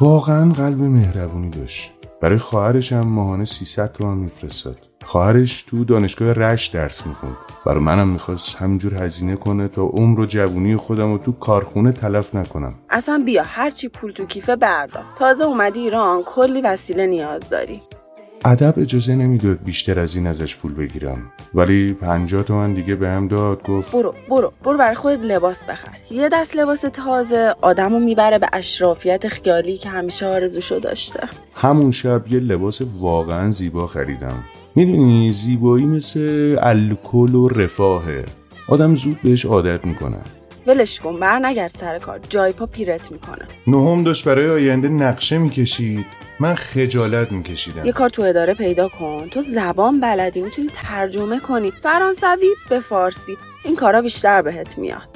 [0.00, 1.92] واقعا قلب مهربونی داشت.
[2.22, 4.80] برای خواهرش هم ماهانه 300 تومن میفرستاد.
[5.04, 7.36] خواهرش تو دانشگاه رشت درس می‌خوند.
[7.66, 12.34] برای منم می‌خواست همینجور هزینه کنه تا عمر و جوونی خودم رو تو کارخونه تلف
[12.34, 12.74] نکنم.
[12.90, 15.04] اصلا بیا هرچی پول تو کیفه بردار.
[15.18, 17.82] تازه اومدی ایران کلی وسیله نیاز داری.
[18.46, 21.32] ادب اجازه نمی‌داد بیشتر از این ازش پول بگیرم.
[21.54, 25.96] ولی پنجاه تومن دیگه بهم داد گفت برو برو برو برای خودت لباس بخر.
[26.10, 31.20] یه دست لباس تازه آدمو می‌بره به اشرافیت خیالی که همیشه آرزوشو داشته.
[31.54, 34.44] همون شب یه لباس واقعا زیبا خریدم.
[34.74, 38.24] می‌دونی زیبایی مثل الکل و رفاهه.
[38.68, 40.18] آدم زود بهش عادت می‌کنه.
[40.66, 42.20] ولش کن بر نگرد سر کار.
[42.28, 43.44] جای پا پیرت می‌کنه.
[43.66, 46.06] نهم داشت برای آینده نقشه می‌کشید.
[46.40, 47.84] من خجالت میکشیدم.
[47.84, 49.28] یه کار تو اداره پیدا کن.
[49.28, 51.72] تو زبان بلدی می‌تونی ترجمه کنی.
[51.82, 53.36] فرانسوی به فارسی.
[53.64, 55.08] این کارا بیشتر بهت میاد.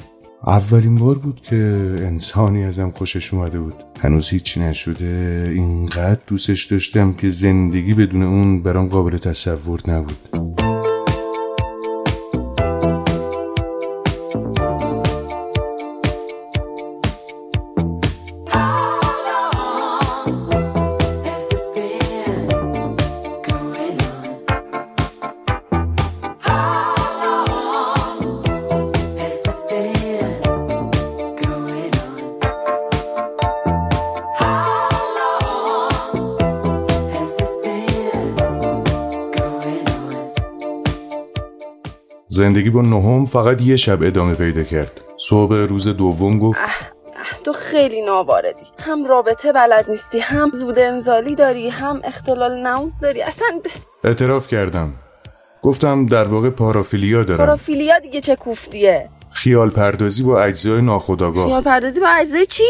[0.47, 1.57] اولین بار بود که
[2.01, 3.75] انسانی ازم خوشش اومده بود.
[4.03, 5.51] هنوز هیچی نشده.
[5.55, 10.80] اینقدر دوستش داشتم که زندگی بدون اون برام قابل تصور نبود.
[42.41, 45.01] زندگی با نهم فقط یه شب ادامه پیدا کرد.
[45.29, 46.71] صبح روز دوم گفت اه،
[47.45, 53.23] تو خیلی ناواردی هم رابطه بلد نیستی هم زود انزالی داری هم اختلال نوز داری.
[53.23, 54.93] اصلا ب- اعتراف کردم.
[55.63, 57.47] گفتم در واقع پارافیلیا دارم.
[57.47, 61.47] پروفیلیا دیگه چه کوفتیه؟ خیال پردازی با اجزای ناخودآگاه.
[61.47, 62.65] خیال پردازی با اجزای چی؟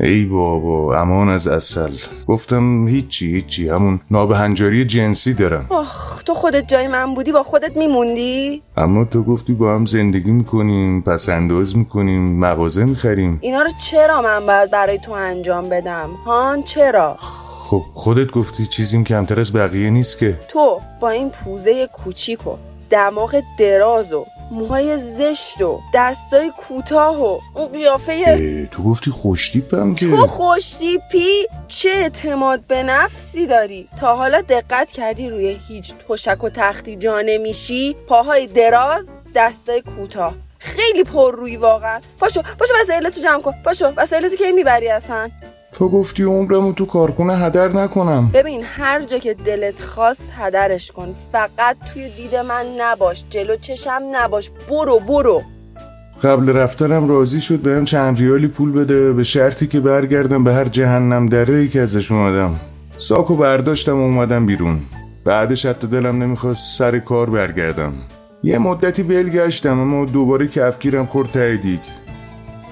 [0.00, 1.90] ای بابا امان از اصل
[2.26, 5.66] گفتم هیچی هیچی همون نابهنجاری جنسی دارم.
[5.68, 10.30] آخ تو خودت جای من بودی با خودت میموندی؟ اما تو گفتی با هم زندگی
[10.30, 13.38] می‌کنیم پس انداز می‌کنیم مغازه می‌خریم.
[13.40, 19.04] اینا رو چرا من باید برای تو انجام بدم؟ هان چرا؟ خب خودت گفتی چیزیم
[19.04, 20.38] کمتر از بقیه نیست که.
[20.48, 22.50] تو با این پوزه کوچیک و
[22.90, 30.06] دماغ دراز و موهای زشت و دستای کوتاه و اون قیافه تو گفتی خوشتیپم که.
[30.06, 36.48] تو خوشتیپی چه اعتماد به نفسی داری؟ تا حالا دقت کردی روی هیچ تشک و
[36.48, 40.34] تختی جا نمیشی؟ پاهای دراز دستای کوتاه.
[40.58, 42.00] خیلی پر روی واقعا.
[42.20, 43.52] پاشو پاشو وسایلتو جمع کن.
[43.64, 45.30] پاشو وسایلتو کی می‌بری اصلا؟
[45.78, 48.30] تو گفتی عمرمو تو کارخونه هدر نکنم.
[48.34, 51.14] ببین هر جا که دلت خواست هدرش کن.
[51.32, 54.50] فقط توی دید من نباش جلو چشم نباش.
[54.70, 55.42] برو برو.
[56.24, 60.64] قبل رفتنم راضی شد بهم چند ریالی پول بده به شرطی که برگردم به هر
[60.64, 62.60] جهنم دره ای که ازش اومدم.
[62.96, 64.80] ساکو برداشتم و اومدم بیرون.
[65.24, 67.92] بعدش حتی دلم نمی‌خواست سر کار برگردم.
[68.42, 71.80] یه مدتی ول گشتم اما دوباره کفگیرم خورد ته دیگ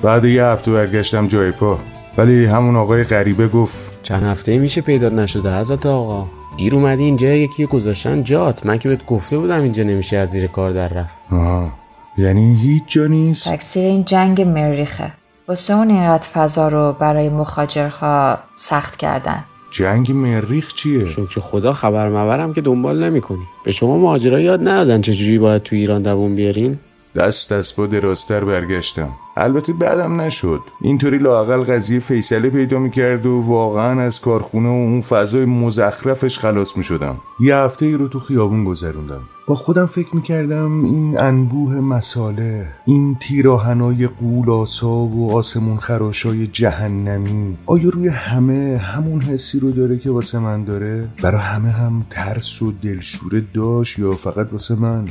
[0.02, 1.78] بعد یه هفته برگشتم جای پا.
[2.18, 7.28] ولی همون آقای غریبه گفت چند هفته میشه پیدا نشده حضرت آقا؟ گیر اومدی اینجا
[7.28, 8.66] یکی گذاشتن جات.
[8.66, 11.16] من که بهت گفته بودم اینجا نمیشه از زیر کار در رفت.
[11.32, 11.72] آها.
[12.18, 15.12] یعنی هیچ جا نیست؟ تکثیر این جنگ مریخه.
[15.48, 19.44] واسه اون اینقدر فضا رو برای مخاجرها سخت کردن.
[19.70, 23.46] جنگ مریخ چیه؟ شکر خدا خبر مبرم که دنبال نمی‌کنی.
[23.64, 26.78] به شما ماجرا یاد ندادن چجوری باید تو ایران دووم بیارین؟
[27.16, 29.12] دست دست با دراستر برگشتم.
[29.36, 30.60] البته بعدم نشد.
[30.80, 36.76] اینطوری لاقل قضیه فیصله پیدا می‌کرد و واقعا از کارخونه و اون فضای مزخرفش خلاص
[36.76, 37.16] می‌شدم.
[37.40, 39.20] یه هفته ای رو تو خیابون گذروندم.
[39.46, 47.88] با خودم فکر می‌کردم این انبوه مساله این تیراهنای قولاسا و آسمون خراشای جهنمی آیا
[47.88, 52.72] روی همه همون حسی رو داره که واسه من داره؟ برا همه هم ترس و
[52.82, 55.08] دلشوره داشت یا فقط واسه من؟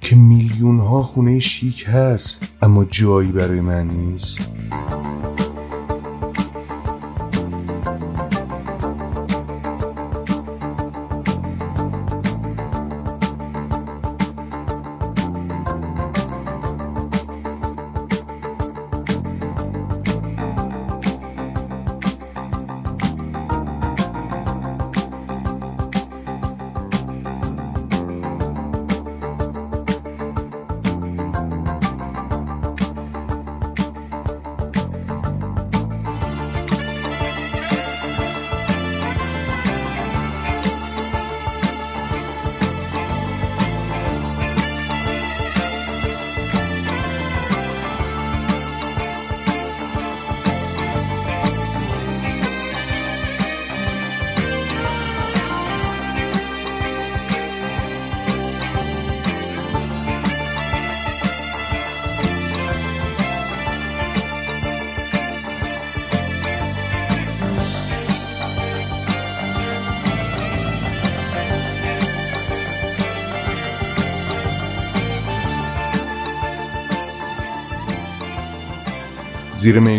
[0.00, 4.40] که میلیون ها خونه شیک هست اما جایی برای من نیست.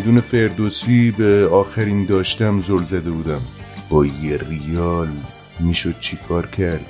[0.09, 3.41] میدون فردوسی به آخرین داشتم زل زده بودم.
[3.89, 5.09] با یه ریال
[5.59, 6.85] می‌شد چیکار کرد؟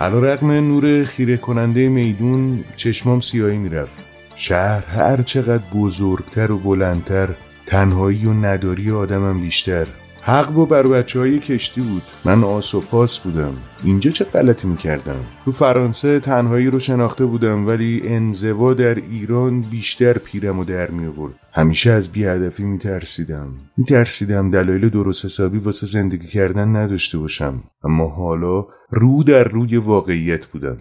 [0.00, 4.06] علا رقم نور خیره کننده میدون چشمام سیاهی می‌رفت.
[4.34, 7.28] شهر هر چقدر بزرگتر و بلندتر
[7.66, 9.86] تنهایی و نداری آدمم بیشتر.
[10.26, 12.02] حق با بر بچه های کشتی بود.
[12.24, 13.54] من آس و پاس بودم.
[13.84, 20.12] اینجا چه غلطی می‌کردم؟ تو فرانسه تنهایی رو شناخته بودم ولی انزوا در ایران بیشتر
[20.18, 23.48] پیرم و در می آورد همیشه از بیهدفی میترسیدم.
[23.76, 27.62] میترسیدم دلایل درست حسابی واسه زندگی کردن نداشته باشم.
[27.84, 30.76] اما حالا رو در روی واقعیت بودم.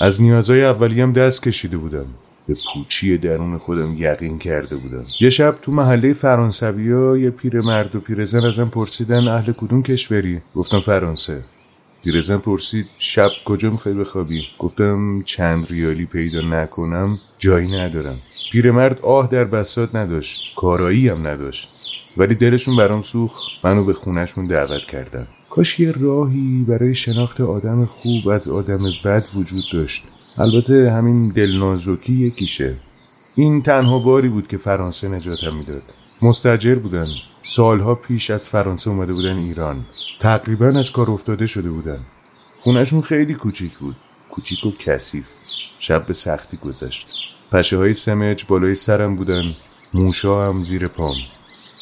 [0.00, 2.06] از نیازهای اولیام دست کشیده بودم.
[2.46, 5.04] به پوچی درون خودم یقین کرده بودم.
[5.20, 10.80] یه شب تو محله فرانسویا یه پیرمرد و پیرزن ازم پرسیدن اهل کدوم کشوری؟ گفتم
[10.80, 11.44] فرانسه.
[12.04, 18.18] پیرزن پرسید شب کجا می‌خوای بخوابی؟ گفتم چند ریالی پیدا نکنم جایی ندارم.
[18.52, 21.68] پیرمرد آه در بسات نداشت کارایی هم نداشت.
[22.16, 25.26] ولی دلشون برام سوخت منو به خونشون دعوت کردن.
[25.50, 30.04] کاش یه راهی برای شناخت آدم خوب از آدم بد وجود داشت.
[30.38, 32.76] البته همین دلنازکی یکیشه.
[33.34, 35.82] این تنها باری بود که فرانسه نجاتم می‌داد.
[36.22, 37.06] مستجر بودن.
[37.42, 39.84] سالها پیش از فرانسه اومده بودن ایران.
[40.20, 42.00] تقریبا از کار افتاده شده بودن.
[42.60, 43.96] خونشون خیلی کوچیک بود.
[44.30, 45.26] کوچیک و کثیف.
[45.78, 47.06] شب به سختی گذشت.
[47.52, 49.44] پشه های سمج بالای سرم بودن.
[49.94, 51.16] موشا هم زیر پام.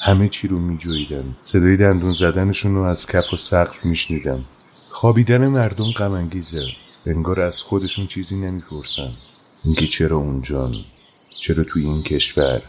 [0.03, 4.45] همه چی رو میجویدن صدای دندون زدنشون رو از کف و سقف میشنیدم.
[4.91, 6.63] خوابیدن مردم غمانگیزه.
[7.07, 9.13] انگار از خودشون چیزی نمی‌پرسن.
[9.65, 10.75] اینکه چرا اونجان
[11.41, 12.63] چرا توی این کشور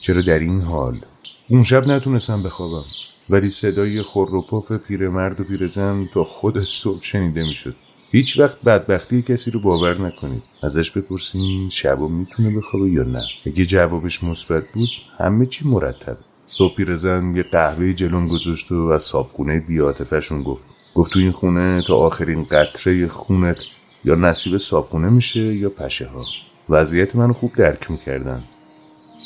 [0.00, 1.00] چرا در این حال.
[1.48, 2.84] اون شب نتونستم بخوابم
[3.30, 7.76] ولی صدای خور و پف پیرمرد و پیرزن تا خود صبح شنیده می‌شد.
[8.10, 10.42] هیچ وقت بدبختی کسی رو باور نکنید.
[10.62, 13.22] ازش بپرسین شبا می‌تونه بخوابه یا نه.
[13.46, 16.18] اگه جوابش مثبت بود همه چی مرتب.
[16.46, 20.68] صبح پیرزن یه قهوه جلوم گذاشت و از صابخونه بیاتفشون گفت.
[20.94, 23.58] گفت تو این خونه تا آخرین قطره خونت
[24.04, 26.24] یا نصیب صابخونه میشه یا پشه ها
[26.68, 28.44] وضعیت منو خوب درک می‌کردن.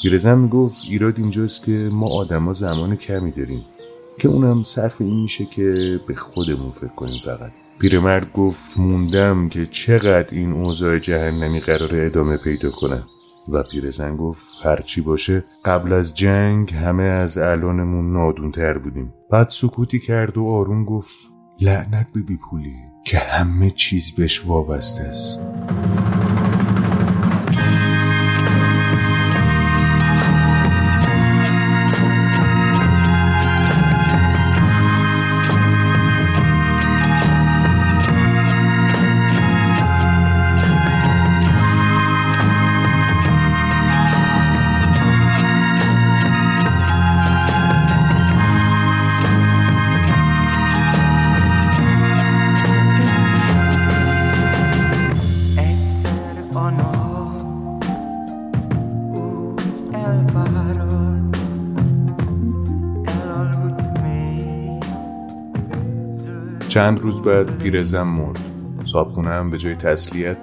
[0.02, 3.64] پیرزن می‌گفت ایراد اینجاست که ما آدما زمان کمی داریم
[4.18, 7.52] که اونم صرف این میشه که به خودمون فکر کنیم فقط.
[7.80, 13.02] پیرمرد گفت موندم که چقدر این اوضاع جهنمی قرار ادامه پیدا کنه.
[13.52, 19.14] و پیرزن گفت هرچی باشه قبل از جنگ همه از الانمون نادونتر بودیم.
[19.30, 21.18] بعد سکوتی کرد و آروم گفت
[21.60, 25.40] لعنت به بی پولی که همه چیز بهش وابسته است.
[66.78, 68.38] چند روز بعد پیرزن مرد.
[68.84, 70.36] صابخونه هم به جای تسلیت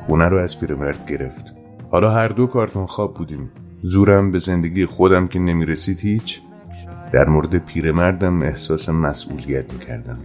[0.00, 1.54] خونه رو از پیرمرد گرفت.
[1.90, 3.50] حالا هر دو کارتون خواب بودیم.
[3.82, 6.40] زورم به زندگی خودم که نمی‌رسید هیچ.
[7.12, 10.18] در مورد پیرمردم احساس مسئولیت می‌کردم.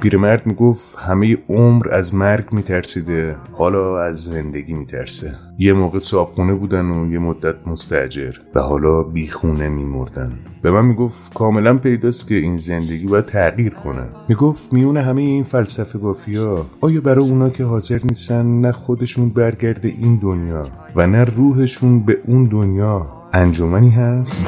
[0.00, 5.34] پیرمرد می‌گفت همه عمر از مرگ میترسیده حالا از زندگی میترسه.
[5.58, 10.32] یه موقع صابخونه بودن و یه مدت مستجر و حالا بیخونه میمردن.
[10.62, 14.02] به من می‌گفت کاملا پیداست که این زندگی باید تغییر کنه.
[14.28, 19.88] می‌گفت میونه همه این فلسفه بافیا آیا برای اونا که حاضر نیستن نه خودشون برگرده
[19.88, 24.46] این دنیا و نه روحشون به اون دنیا انجمنی هست؟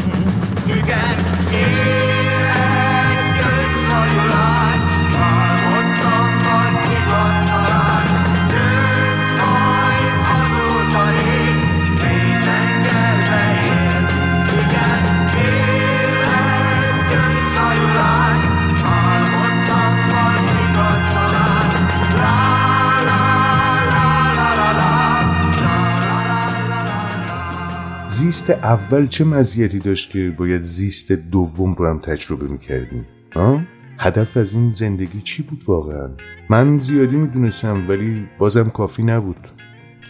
[28.31, 33.61] زیست اول چه مزیتی داشت که باید زیست دوم رو هم تجربه می‌کردیم؟ ها؟
[33.99, 36.11] هدف از این زندگی چی بود واقعا؟
[36.51, 39.49] من زیادی می‌دونستم ولی بازم کافی نبود.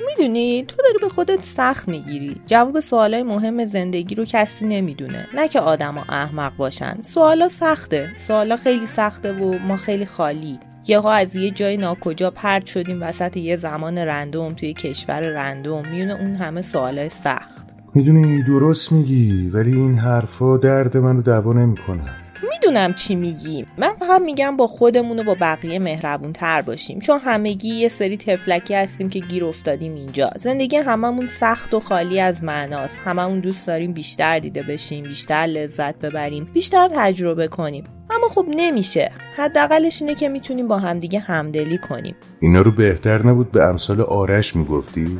[0.06, 2.40] می‌دونی؟ تو داری به خودت سخت می‌گیری.
[2.46, 5.26] جواب سوالای مهم زندگی رو کسی نمی‌دونه.
[5.34, 7.02] نه که آدما احمق باشن.
[7.02, 8.10] سوالا سخته.
[8.16, 10.58] سوالا خیلی سخته و ما خیلی خالی.
[10.86, 15.88] یهو از یه جای ناکجا پرت شدیم وسط یه زمان رندوم توی کشور رندوم.
[15.88, 17.79] میونه اون همه سوالای سخت.
[17.94, 22.02] می‌دونی درست میگی ولی این حرفا درد منو دوا نمی‌کنه.
[22.50, 23.66] می‌دونم چی میگی.
[23.78, 28.16] من فقط میگم با خودمون و با بقیه مهربون تر باشیم چون همگی یه سری
[28.16, 30.30] تفلکی هستیم که گیر افتادیم اینجا.
[30.38, 32.94] زندگی هممون سخت و خالی از معناست.
[33.04, 37.84] هممون دوست داریم بیشتر دیده بشیم بیشتر لذت ببریم بیشتر تجربه کنیم.
[38.10, 39.10] اما خب نمیشه.
[39.36, 42.14] حداقلش اینه که می‌تونیم با همدیگه همدلی کنیم.
[42.40, 45.18] اینا رو بهتر نبود به امثال آرش می‌گفتی؟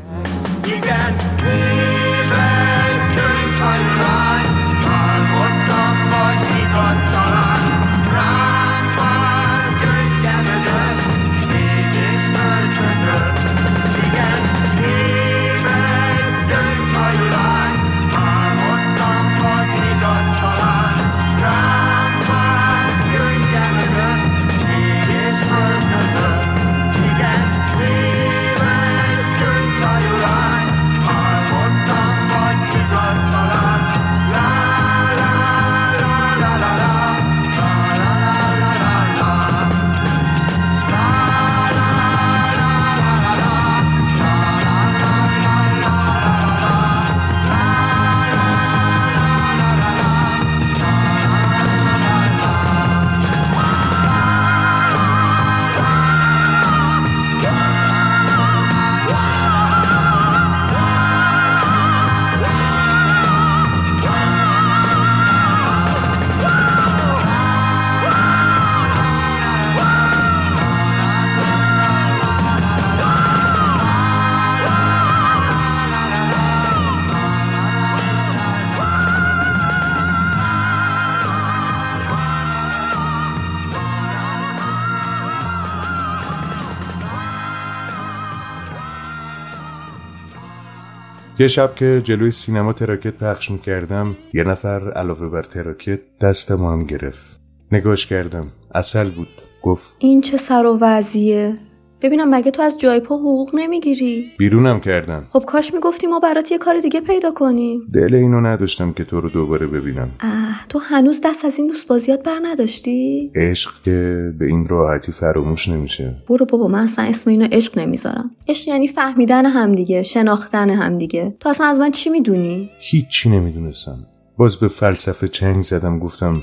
[91.41, 96.73] یه شب که جلوی سینما تراکت پخش می‌کردم یه نفر علاوه بر تراکت دست ما
[96.73, 97.41] هم گرفت.
[97.73, 98.53] نگاش کردم.
[98.75, 99.43] عسل بود.
[99.63, 101.59] گفت این چه سر و وضعیه؟
[102.03, 106.53] ببینم مگه تو از جای پا حقوق نمی‌گیری؟ بیرونم کردم خب کاش می‌گفتی ما برات
[106.53, 107.83] یه کار دیگه پیدا کنیم.
[107.95, 110.11] دل اینو نداشتم که تو رو دوباره ببینم.
[110.21, 115.13] اه تو هنوز دست از این دوست بازیات بر نداشتی؟ عشق که به این راحتی
[115.13, 116.17] فراموش نمیشه.
[116.29, 118.31] برو بابا من اصلا اسم اینو عشق نمی‌ذارم.
[118.49, 124.07] عشق یعنی فهمیدن همدیگه شناختن همدیگه تو اصلا از من چی می‌دونی؟ هیچی نمی‌دونستم.
[124.37, 126.43] باز به فلسفه چنگ زدم گفتم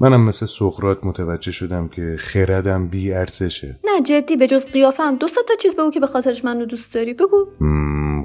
[0.00, 3.80] منم مثل سقرات متوجه شدم که خردم بی ارزشه.
[3.84, 5.16] نه جدی به جز قیافم.
[5.16, 7.14] دو تا چیز بگو که به خاطرش منو دوست داری.
[7.14, 7.46] بگو.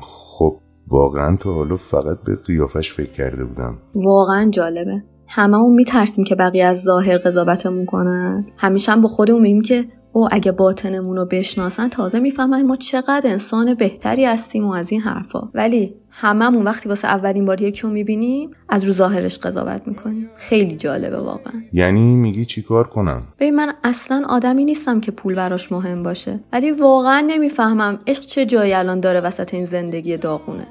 [0.01, 0.59] خب
[0.91, 3.77] واقعا تا حالا فقط به قیافش فکر کرده بودم.
[3.95, 5.03] واقعا جالبه.
[5.27, 8.45] هممون میترسیم که بقیه از ظاهر قضاوتمون کنن.
[8.57, 13.29] همیشه هم با خودمون میگیم که او اگه باطنمون رو بشناسن تازه می‌فهمن ما چقدر
[13.29, 15.51] انسان بهتری هستیم و از این حرفا.
[15.53, 20.29] ولی هممون وقتی واسه اولین بار یکی رو می‌بینیم از رو ظاهرش قضاوت می‌کنیم.
[20.37, 21.53] خیلی جالبه واقعا.
[21.73, 26.71] یعنی میگی چیکار کنم؟ ببین من اصلا آدمی نیستم که پول براش مهم باشه ولی
[26.71, 30.67] واقعا نمی‌فهمم عشق چه جایی الان داره وسط این زندگی داغونه.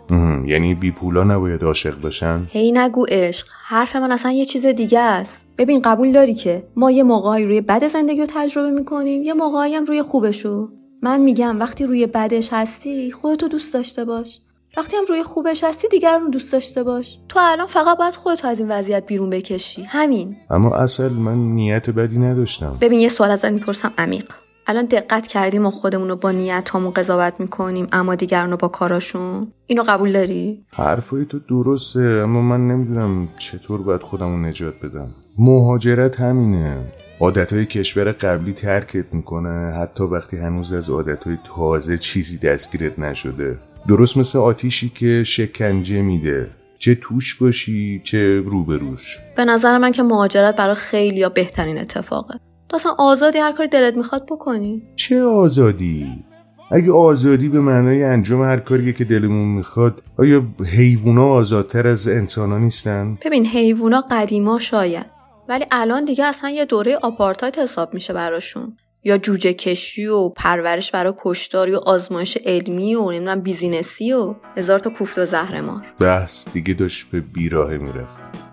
[0.47, 3.49] یعنی بی پولا نباید عاشق باشن هی نگو عشق.
[3.65, 5.47] حرف من اصلا یه چیز دیگه است.
[5.59, 9.75] ببین قبول داری که ما یه موقعی روی بد زندگی رو تجربه می‌کنیم یه موقعی
[9.75, 10.69] هم روی خوبشو.
[11.03, 14.41] من میگم وقتی روی بدش هستی خودتو دوست داشته باش.
[14.77, 17.19] وقتی هم روی خوبش هستی دیگران رو دوست داشته باش.
[17.29, 19.83] تو الان فقط باید خودتو از این وضعیت بیرون بکشی.
[19.83, 20.37] همین.
[20.51, 22.77] اما اصل من نیت بدی نداشتم.
[22.81, 24.33] ببین یه سوال ازت می‌پرسم عمیق.
[24.67, 28.69] الان دقت کردیم ما خودمون رو با نیت همون قضاوت می‌کنیم اما دیگران رو با
[28.69, 35.11] کاراشون؟ اینو قبول داری؟ حرفای تو درسته اما من نمی‌دونم چطور باید خودمو نجات بدم.
[35.39, 36.93] مهاجرت همینه.
[37.21, 43.59] عادتهای کشور قبلی ترکت می‌کنه حتی وقتی هنوز از عادتهای تازه چیزی دستگیرت نشده.
[43.89, 46.51] درست مثل آتیشی که شکنجه میده.
[46.79, 49.19] چه توش باشی چه روبروش.
[49.37, 52.35] به نظر من که مهاجرت برای خیلی یا بهترین اتفاقه.
[52.69, 54.83] تو اصلا آزادی هر کاری دلت می‌خواد بکنی.
[54.97, 56.25] چه آزادی؟
[56.71, 62.59] اگه آزادی به معنای انجام هر کاری که دلمون می‌خواد آیا حیوونا آزادتر از انسانا
[62.59, 65.07] نیستن؟ ببین حیوونا قدیما شاید
[65.49, 68.77] ولی الان دیگه اصلا یه دوره آپارتاید حساب میشه براشون.
[69.05, 74.79] یا جوجه کشی و پرورش برای کشتار یا آزمایش علمی و نمی‌دونم بیزینسی و هزار
[74.79, 75.87] تا کوفت و زهرمار.
[76.01, 78.52] بحث دیگه داشت به بیراهه می‌رفت.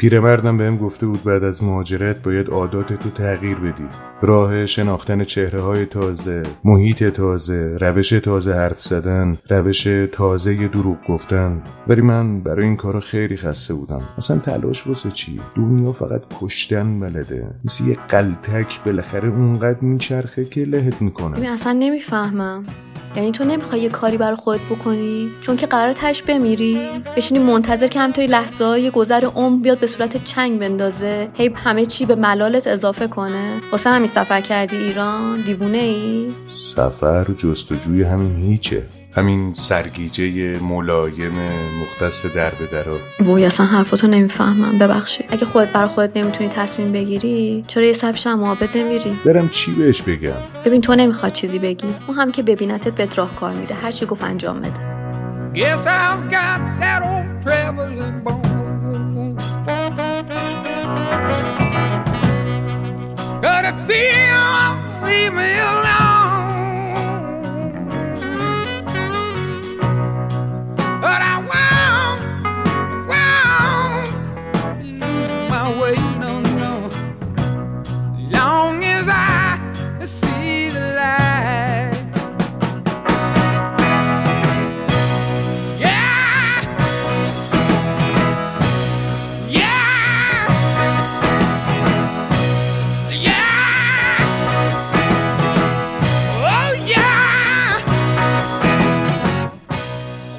[0.00, 3.88] پیرمردم بهم گفته بود بعد از مهاجرت باید عادات تو تغییر بدی.
[4.22, 11.62] راه شناختن چهره های تازه محیط تازه روش تازه حرف زدن روش تازه دروغ گفتن.
[11.88, 14.02] ولی من برای این کارا خیلی خسته بودم.
[14.18, 17.50] اصلا تلاش واسه چی؟ دنیا فقط کشتن بلده.
[17.64, 21.48] مثل یه قلتک بالاخره اونقدر میچرخه که لهت می‌کنه.
[21.48, 22.66] اصلا نمی‌فهمم.
[23.16, 26.78] یعنی تو نمی‌خوای یه کاری برای خودت بکنی؟ چون که قرار تش بمیری.
[27.16, 31.28] بشینی منتظر که همینطوری لحظه های گذر عمر بیاد به صورت چنگ بندازه.
[31.34, 33.60] هی همه چی به ملالت اضافه کنه.
[33.72, 38.86] واسه همین سفر کردی ایران؟ دیوونه ای؟ سفر جستجوی همین هیچه.
[39.16, 41.32] همین سرگیجه ملایم
[41.82, 42.98] مختص در به درا.
[43.20, 44.78] وای اصلا حرفاتو نمی‌فهمم.
[44.78, 45.26] ببخشید.
[45.28, 49.72] اگه خودت برای خودت نمی‌تونی تصمیم بگیری چرا یه سبش هم معابد نمیری؟ برم چی
[49.72, 50.32] بهش بگم؟
[50.64, 51.86] ببین تو نمی‌خواد چیزی بگی.
[52.06, 53.74] اون هم که ببینتت بهت راهکار میده.
[53.74, 54.80] هر چی گفت انجام بده.
[55.54, 58.48] Guess I've got that old traveling bone.
[63.70, 66.19] If you won't leave me alone,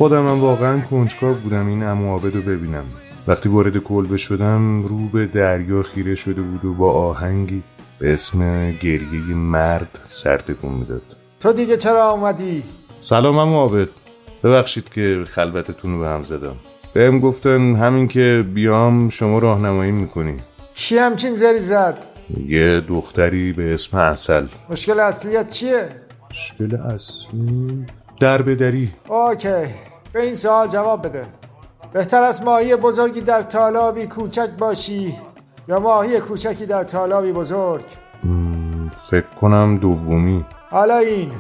[0.02, 2.84] خودم هم واقعا کنجکاو بودم این امو عابد رو ببینم.
[3.28, 7.64] وقتی وارد کلبه شدم رو به دریا خیره شده بود و با آهنگی
[8.00, 11.02] به اسم گریه مرد سرتکون می‌داد.
[11.40, 12.64] تو دیگه چرا آمدی؟
[13.00, 13.88] سلام امو عابد.
[14.44, 16.56] ببخشید که خلوتتون رو به هم زدم.
[16.94, 20.38] بهم گفتن همین که بیام شما راهنمایی می‌کنی.
[20.76, 22.06] کی همچین زری زد؟
[22.48, 25.90] یه دختری به اسم اصل مشکل اصلیت چیه؟
[26.32, 27.86] مشکل اصلی
[28.20, 29.91] در بدری اوکی.
[30.14, 31.26] به این سوال جواب بده.
[31.94, 35.18] بهتر از ماهی بزرگی در تالابی کوچک باشی
[35.68, 37.86] یا ماهی کوچکی در تالابی بزرگ؟
[38.92, 40.46] فکر کنم دومی.
[40.70, 41.32] حالا این.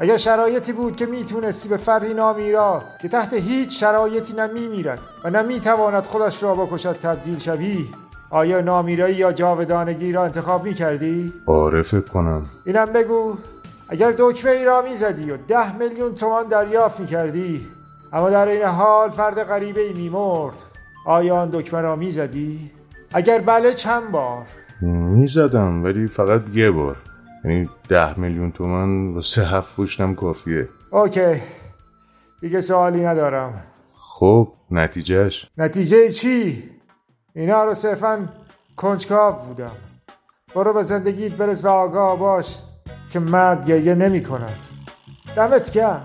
[0.00, 5.30] اگر شرایطی بود که می‌تونستی به فردی نامیرا که تحت هیچ شرایطی نه میمیرد و
[5.30, 7.90] نه می‌تواند خودش را بکشد تبدیل شوی
[8.30, 12.46] آیا نامیرایی یا جاودانگی را انتخاب می‌کردی؟ آره فکر کنم.
[12.64, 13.34] اینم بگو.
[13.88, 17.68] اگر دکمه ای را می‌زدی و ده میلیون تومان دریافت می‌کردی
[18.12, 20.56] اما در این حال فرد غریبه ای میمرد
[21.06, 22.70] آیا آن دکمه را می‌زدی؟
[23.12, 24.46] اگر بله چند بار؟
[24.82, 26.96] می‌زدم ولی فقط یه بار.
[27.44, 30.68] یعنی ده میلیون تومن واسه هفت پشتم کافیه.
[30.90, 31.42] اوکی.
[32.40, 33.64] دیگه سوالی ندارم.
[33.98, 36.70] خب نتیجهش نتیجه چی؟
[37.34, 38.28] اینا رو صرفا
[38.76, 39.76] کنجکاو بودم.
[40.54, 42.56] برو به زندگیت برس و آگاه باش
[43.10, 44.56] که مرد گریه نمی کند.
[45.36, 46.04] دمت گرم.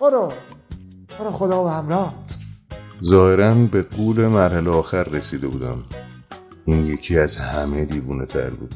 [0.00, 0.28] برو.
[1.20, 2.14] برو خدا و همراه.
[3.04, 5.78] ظاهرا به قول مرحله آخر رسیده بودم.
[6.64, 8.74] این یکی از همه دیوونه تر بود.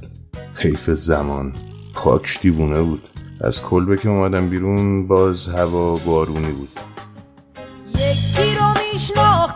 [0.57, 1.53] حیف زمان.
[1.95, 3.09] پاک دیوونه بود.
[3.41, 6.81] از کلبه که اومدم بیرون باز هوا بارونی بود.
[7.89, 9.54] یکی رو میشناختم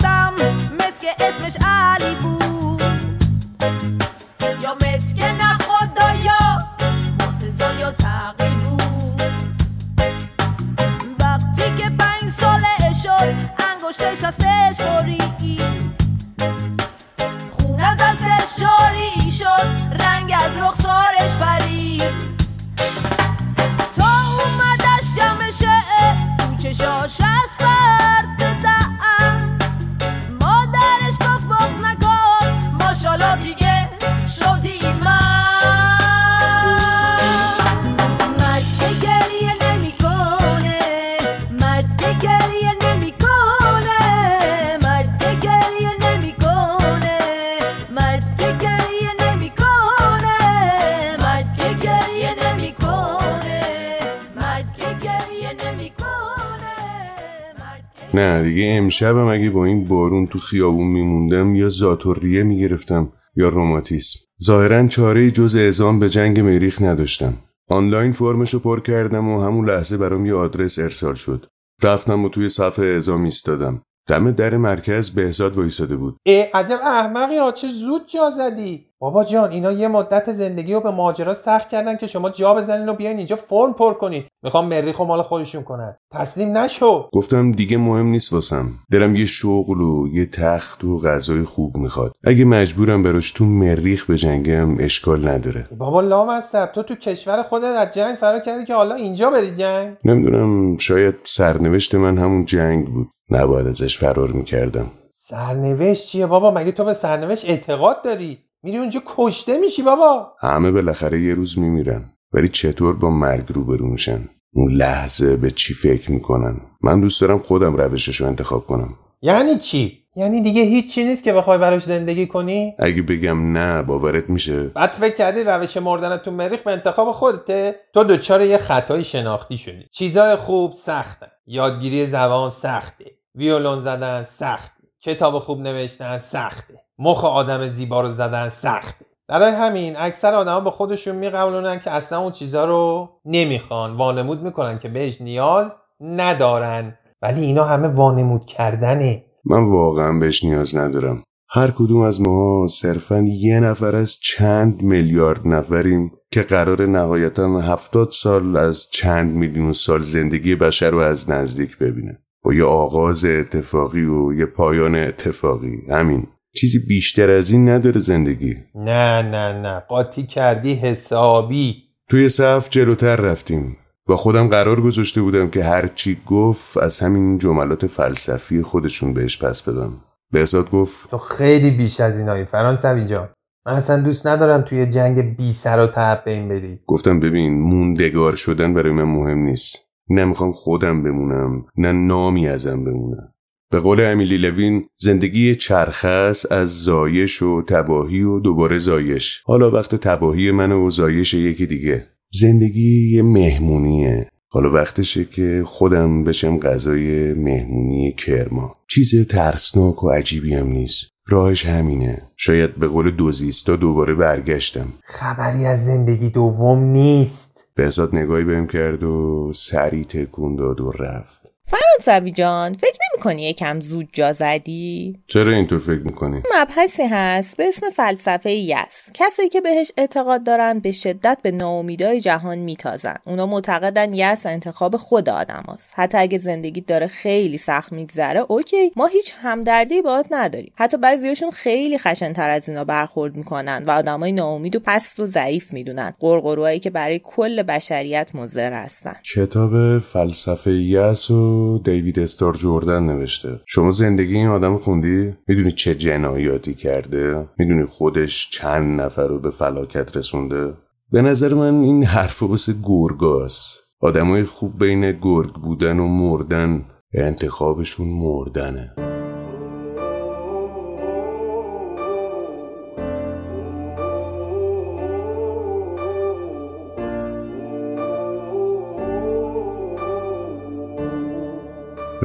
[58.19, 64.19] نه دیگه امشبم اگه با این بارون تو خیابون میموندم یا زاتوریه می‌گرفتم یا روماتیسم
[64.43, 67.35] ظاهرا چاره جز اعزام به جنگ مریخ نداشتم.
[67.71, 71.47] آنلاین فرمشو پر کردم و همون لحظه برام یه آدرس ارسال شد.
[71.83, 73.83] رفتم و توی صفحه اعزام ایستادم.
[74.09, 76.17] دم در مرکز بهزاد وایساده بود.
[76.27, 78.88] ای عجب احمقی ها چه زود جا زدی.
[79.01, 82.89] بابا جان اینا یه مدت زندگی رو به ماجرا سخت کردن که شما جا بزنین
[82.89, 85.97] و بیاین اینجا فرم پر کنید می‌خوام مریخ و مال خودشون کنن.
[86.13, 87.09] تسلیم نشو.
[87.13, 88.71] گفتم دیگه مهم نیست واسم.
[88.93, 92.13] دلم یه شغل و یه تخت و غذای خوب می‌خواد.
[92.25, 95.69] اگه مجبورم براش تو مریخ بجنگم اشکال نداره.
[95.79, 99.97] بابا لامصب تو تو کشور خودت از جنگ فرار کردی که حالا اینجا بری جنگ؟
[100.05, 103.09] نمی‌دونم شاید سرنوشت من همون جنگ بود.
[103.31, 104.91] نباید ازش فرار می‌کردم.
[105.11, 110.33] سرنوشت چیه بابا؟ مگه تو به سرنوشت اعتقاد داری؟ میری اونجا کشته میشی بابا.
[110.41, 112.13] همه بالاخره یه روز میمیرن.
[112.33, 117.39] ولی چطور با مرگ روبرو میشن؟ اون لحظه به چی فکر می‌کنن؟ من دوست دارم
[117.39, 118.95] خودم روششو انتخاب کنم.
[119.23, 124.31] یعنی چی؟ یعنی دیگه هیچی نیست که بخوای براش زندگی کنی؟ اگه بگم نه باورت
[124.31, 129.05] میشه؟ بعد فکر کردی روش مردن تو مریخ به انتخاب خودته؟ تو دچار یه خطای
[129.05, 129.85] شناختی شدی.
[129.93, 133.05] چیزای خوب سختن یادگیری زبان سخته.
[133.35, 134.85] ویولون زدن سخته.
[135.03, 136.75] کتاب خوب نوشتن سخته.
[136.99, 142.19] مخ آدم زیبا رو زدن سخته برای همین اکثر آدما به خودشون میقبولونن که اصلا
[142.19, 143.97] اون چیزا رو نمی‌خوان.
[143.97, 146.99] وانمود می‌کنن که بهش نیاز ندارن.
[147.23, 149.25] ولی اینا همه وانمود کردنه.
[149.45, 151.23] من واقعا بهش نیاز ندارم.
[151.51, 158.11] هر کدوم از ما صرفا یه نفر از چند میلیارد نفریم که قرار نهایتا هفتاد
[158.11, 162.19] سال از چند میلیون سال زندگی بشر رو از نزدیک ببینه.
[162.45, 165.83] با یه آغاز اتفاقی و یه پایان اتفاقی.
[165.91, 166.27] همین.
[166.55, 168.57] چیزی بیشتر از این نداره زندگی.
[168.75, 169.81] نه نه نه.
[169.81, 171.83] قاطی کردی حسابی.
[172.09, 173.77] توی صف جلوتر رفتیم.
[174.07, 179.45] با خودم قرار گذاشته بودم که هر چی گفت از همین جملات فلسفی خودشون بهش
[179.45, 180.05] پس بدم.
[180.33, 183.29] بهزاد گفت تو خیلی بیش از اینایی فرانسوی جان.
[183.67, 186.81] من اصلا دوست ندارم توی جنگ بی سر و تب بین بری.
[186.87, 189.77] گفتم ببین موندگار شدن برای من مهم نیست.
[190.11, 193.33] نمی‌خوام خودم بمونم نه نامی ازم بمونم.
[193.71, 199.43] به قول امیلی لوین زندگی چرخه است از زایش و تباهی و دوباره زایش.
[199.45, 202.07] حالا وقت تباهی من و زایش یکی دیگه.
[202.31, 204.29] زندگی یه مهمونیه.
[204.51, 208.77] حالا وقتشه که خودم بشم غذای مهمونی کرما.
[208.91, 211.09] چیز ترسناک و عجیبی هم نیست.
[211.29, 212.23] راهش همینه.
[212.37, 214.93] شاید به قول دوزیستا دوباره برگشتم.
[215.05, 217.65] خبری از زندگی دوم نیست.
[217.75, 221.43] بهزاد نگاهی بهم کرد و سری تکون داد و رفت.
[221.67, 227.57] فرانسوی جان فکر نمی کنی یکم زود جا زدی؟ چرا اینطور فکر می‌کنی؟ مبحثی هست.
[227.57, 233.15] به اسم فلسفه یس کسایی که بهش اعتقاد دارن به شدت به ناامیدای جهان میتازن.
[233.27, 235.91] اونا معتقدن یس انتخاب خود آدم هست.
[235.95, 238.93] حتی اگه زندگی داره خیلی سخت میگذره اوکی.
[238.97, 240.73] ما هیچ همدردی باهات نداریم.
[240.75, 245.73] حتی بعضیاشون خیلی خشنتر از اینا برخورد می‌کنن و آدمای ناامید و پست و ضعیف
[245.73, 246.15] می‌دونن.
[246.21, 249.17] قرقروهایی که برای کل بشریت مضر هستن.
[249.35, 253.61] کتاب فلسفه یس و دیوید استار جوردن نوشته.
[253.67, 259.51] شما زندگی این آدم خوندی؟ می‌دونی چه جنایاتی کرده؟ می‌دونی خودش چند نفر رو به
[259.51, 260.75] فلاکت رسونده؟
[261.13, 263.81] به نظر من این حرف واسه گرگاست.
[264.01, 269.08] آدمای خوب بین گرگ بودن و مردن انتخابشون مردنه.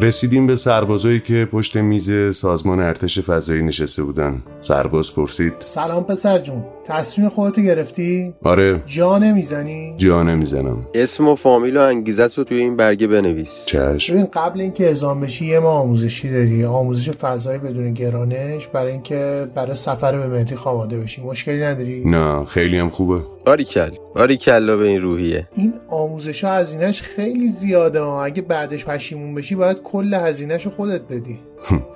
[0.03, 4.43] رسیدیم به سربازایی که پشت میز سازمان ارتش فضایی نشسته بودن.
[4.59, 5.53] سرباز پرسید.
[5.59, 6.65] سلام پسر جون.
[6.85, 8.81] تصمیم خودتو گرفتی؟ آره.
[8.85, 10.85] جا نمی‌زنی؟ جا نمی‌زنم.
[10.93, 13.65] اسم و فامیل و انگیزت رو توی این برگه بنویس.
[13.65, 14.13] چشم.
[14.13, 16.65] ببین قبل اینکه اعزام بشی یه ماه آموزشی داری.
[16.65, 21.21] آموزش فضایی بدون گرانش برای اینکه برای سفر به مریخ آماده بشی.
[21.21, 23.19] مشکلی نداری؟ نه خیلی هم خوبه.
[23.45, 23.89] باریکل.
[24.15, 25.47] باریکلا به این روحیه.
[25.55, 28.23] این آموزش ها هزینهش خیلی زیاده ها.
[28.23, 31.39] اگه بعدش پشیمون بشی باید کل هزینهش رو خودت بدی.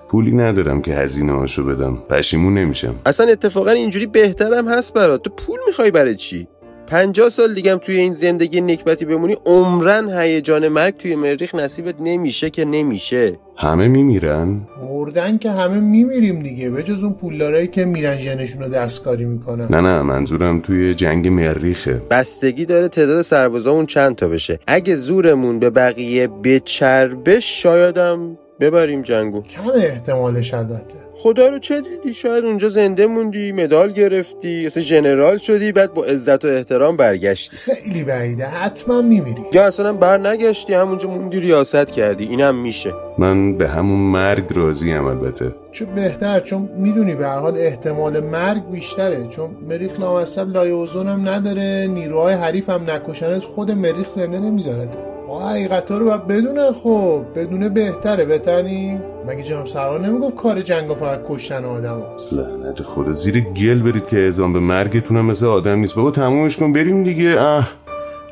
[0.10, 1.98] پولی ندارم که هزینه هاشو بدم.
[2.10, 2.96] پشیمون نمیشم.
[3.06, 5.22] اصلا اتفاقا اینجوری بهترم هست برات.
[5.22, 6.48] تو پول می‌خوای برای چی؟
[6.88, 12.50] پنجاه سال دیگم توی این زندگی نکبتی بمونی عمرن هیجان مرگ توی مریخ نصیبت نمیشه
[12.50, 13.40] که نمیشه.
[13.58, 16.70] همه میمیرن؟ مردن که همه میمیریم دیگه.
[16.70, 19.68] به جز اون پولدارایی که میرن ژنشون رو دستکاری می‌کنن.
[19.70, 22.02] نه نه منظورم توی جنگ مریخه.
[22.12, 24.60] بستگی داره تعداد سربازامون چند تا بشه.
[24.68, 29.42] اگه زورمون به بقیه بچربه شایدم ببریم جنگو.
[29.42, 30.96] کم احتمالش البته.
[31.20, 36.06] خدا رو چه دیدی؟ شاید اونجا زنده موندی مدال گرفتی اصلا ژنرال شدی بعد با
[36.06, 37.58] عزت و احترام برگشتی.
[37.58, 39.42] خیلی بعیده حتما میمیری.
[39.54, 42.94] یا اصلا بر نگشتی همونجا موندی ریاست کردی اینم میشه.
[43.18, 45.56] من به همون مرگ راضیم البته.
[45.72, 49.28] چه بهتر چون می‌دونی به هر حال احتمال مرگ بیشتره.
[49.28, 55.17] چون مریخ لامصب لایه اوزون هم نداره نیروهای حریف هم نکشنت خود مریخ زنده نمیذارده.
[55.28, 60.62] ما حقیقتا رو باید بدونن خب بدونه بهتره بهتر نی مگه جناب سرور نمی‌گفت کار
[60.62, 65.26] جنگ فقط کشتن آدم هست لعنت خدا زیر گل برید که اعزام به مرگتون هم
[65.26, 67.68] مثل آدم نیست بابا تمومش کن بریم دیگه اه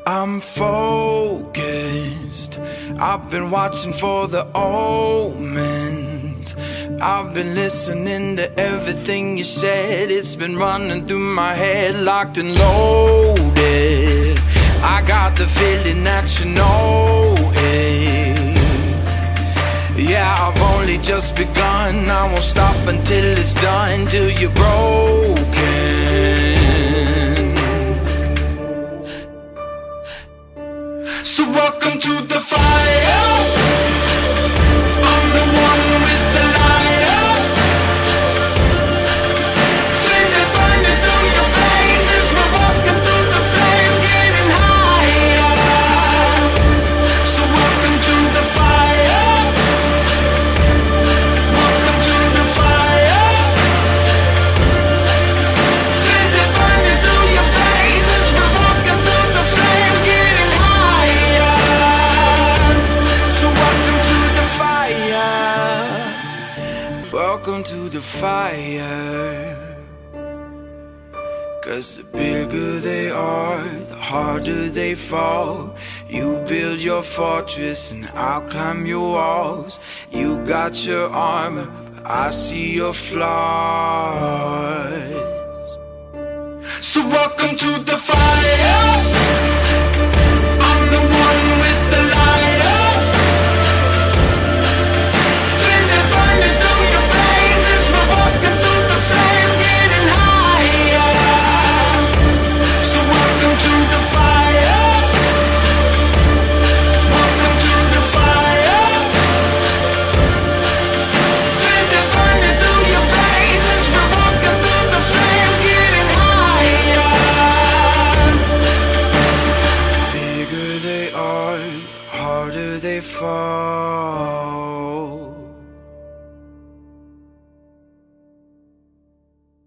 [0.06, 2.52] I'm focused.
[3.06, 6.48] I've been watching for the omens.
[7.12, 10.04] I've been listening to everything you said.
[10.18, 14.05] It's been running through my head, locked and loaded.
[14.88, 18.56] I got the feeling that you know it.
[19.98, 22.08] Yeah, I've only just begun.
[22.08, 25.46] I won't stop until it's done, till you're broken.
[31.24, 33.34] So welcome to the fire.
[35.12, 36.25] I'm the one with
[68.20, 69.56] fire.
[71.62, 75.74] Cause the bigger they are, the harder they fall.
[76.08, 79.80] You build your fortress and I'll climb your walls.
[80.10, 83.26] You got your armor, but I see your flaws.
[86.80, 88.92] So welcome to the fire.
[90.68, 92.45] I'm the one with the light.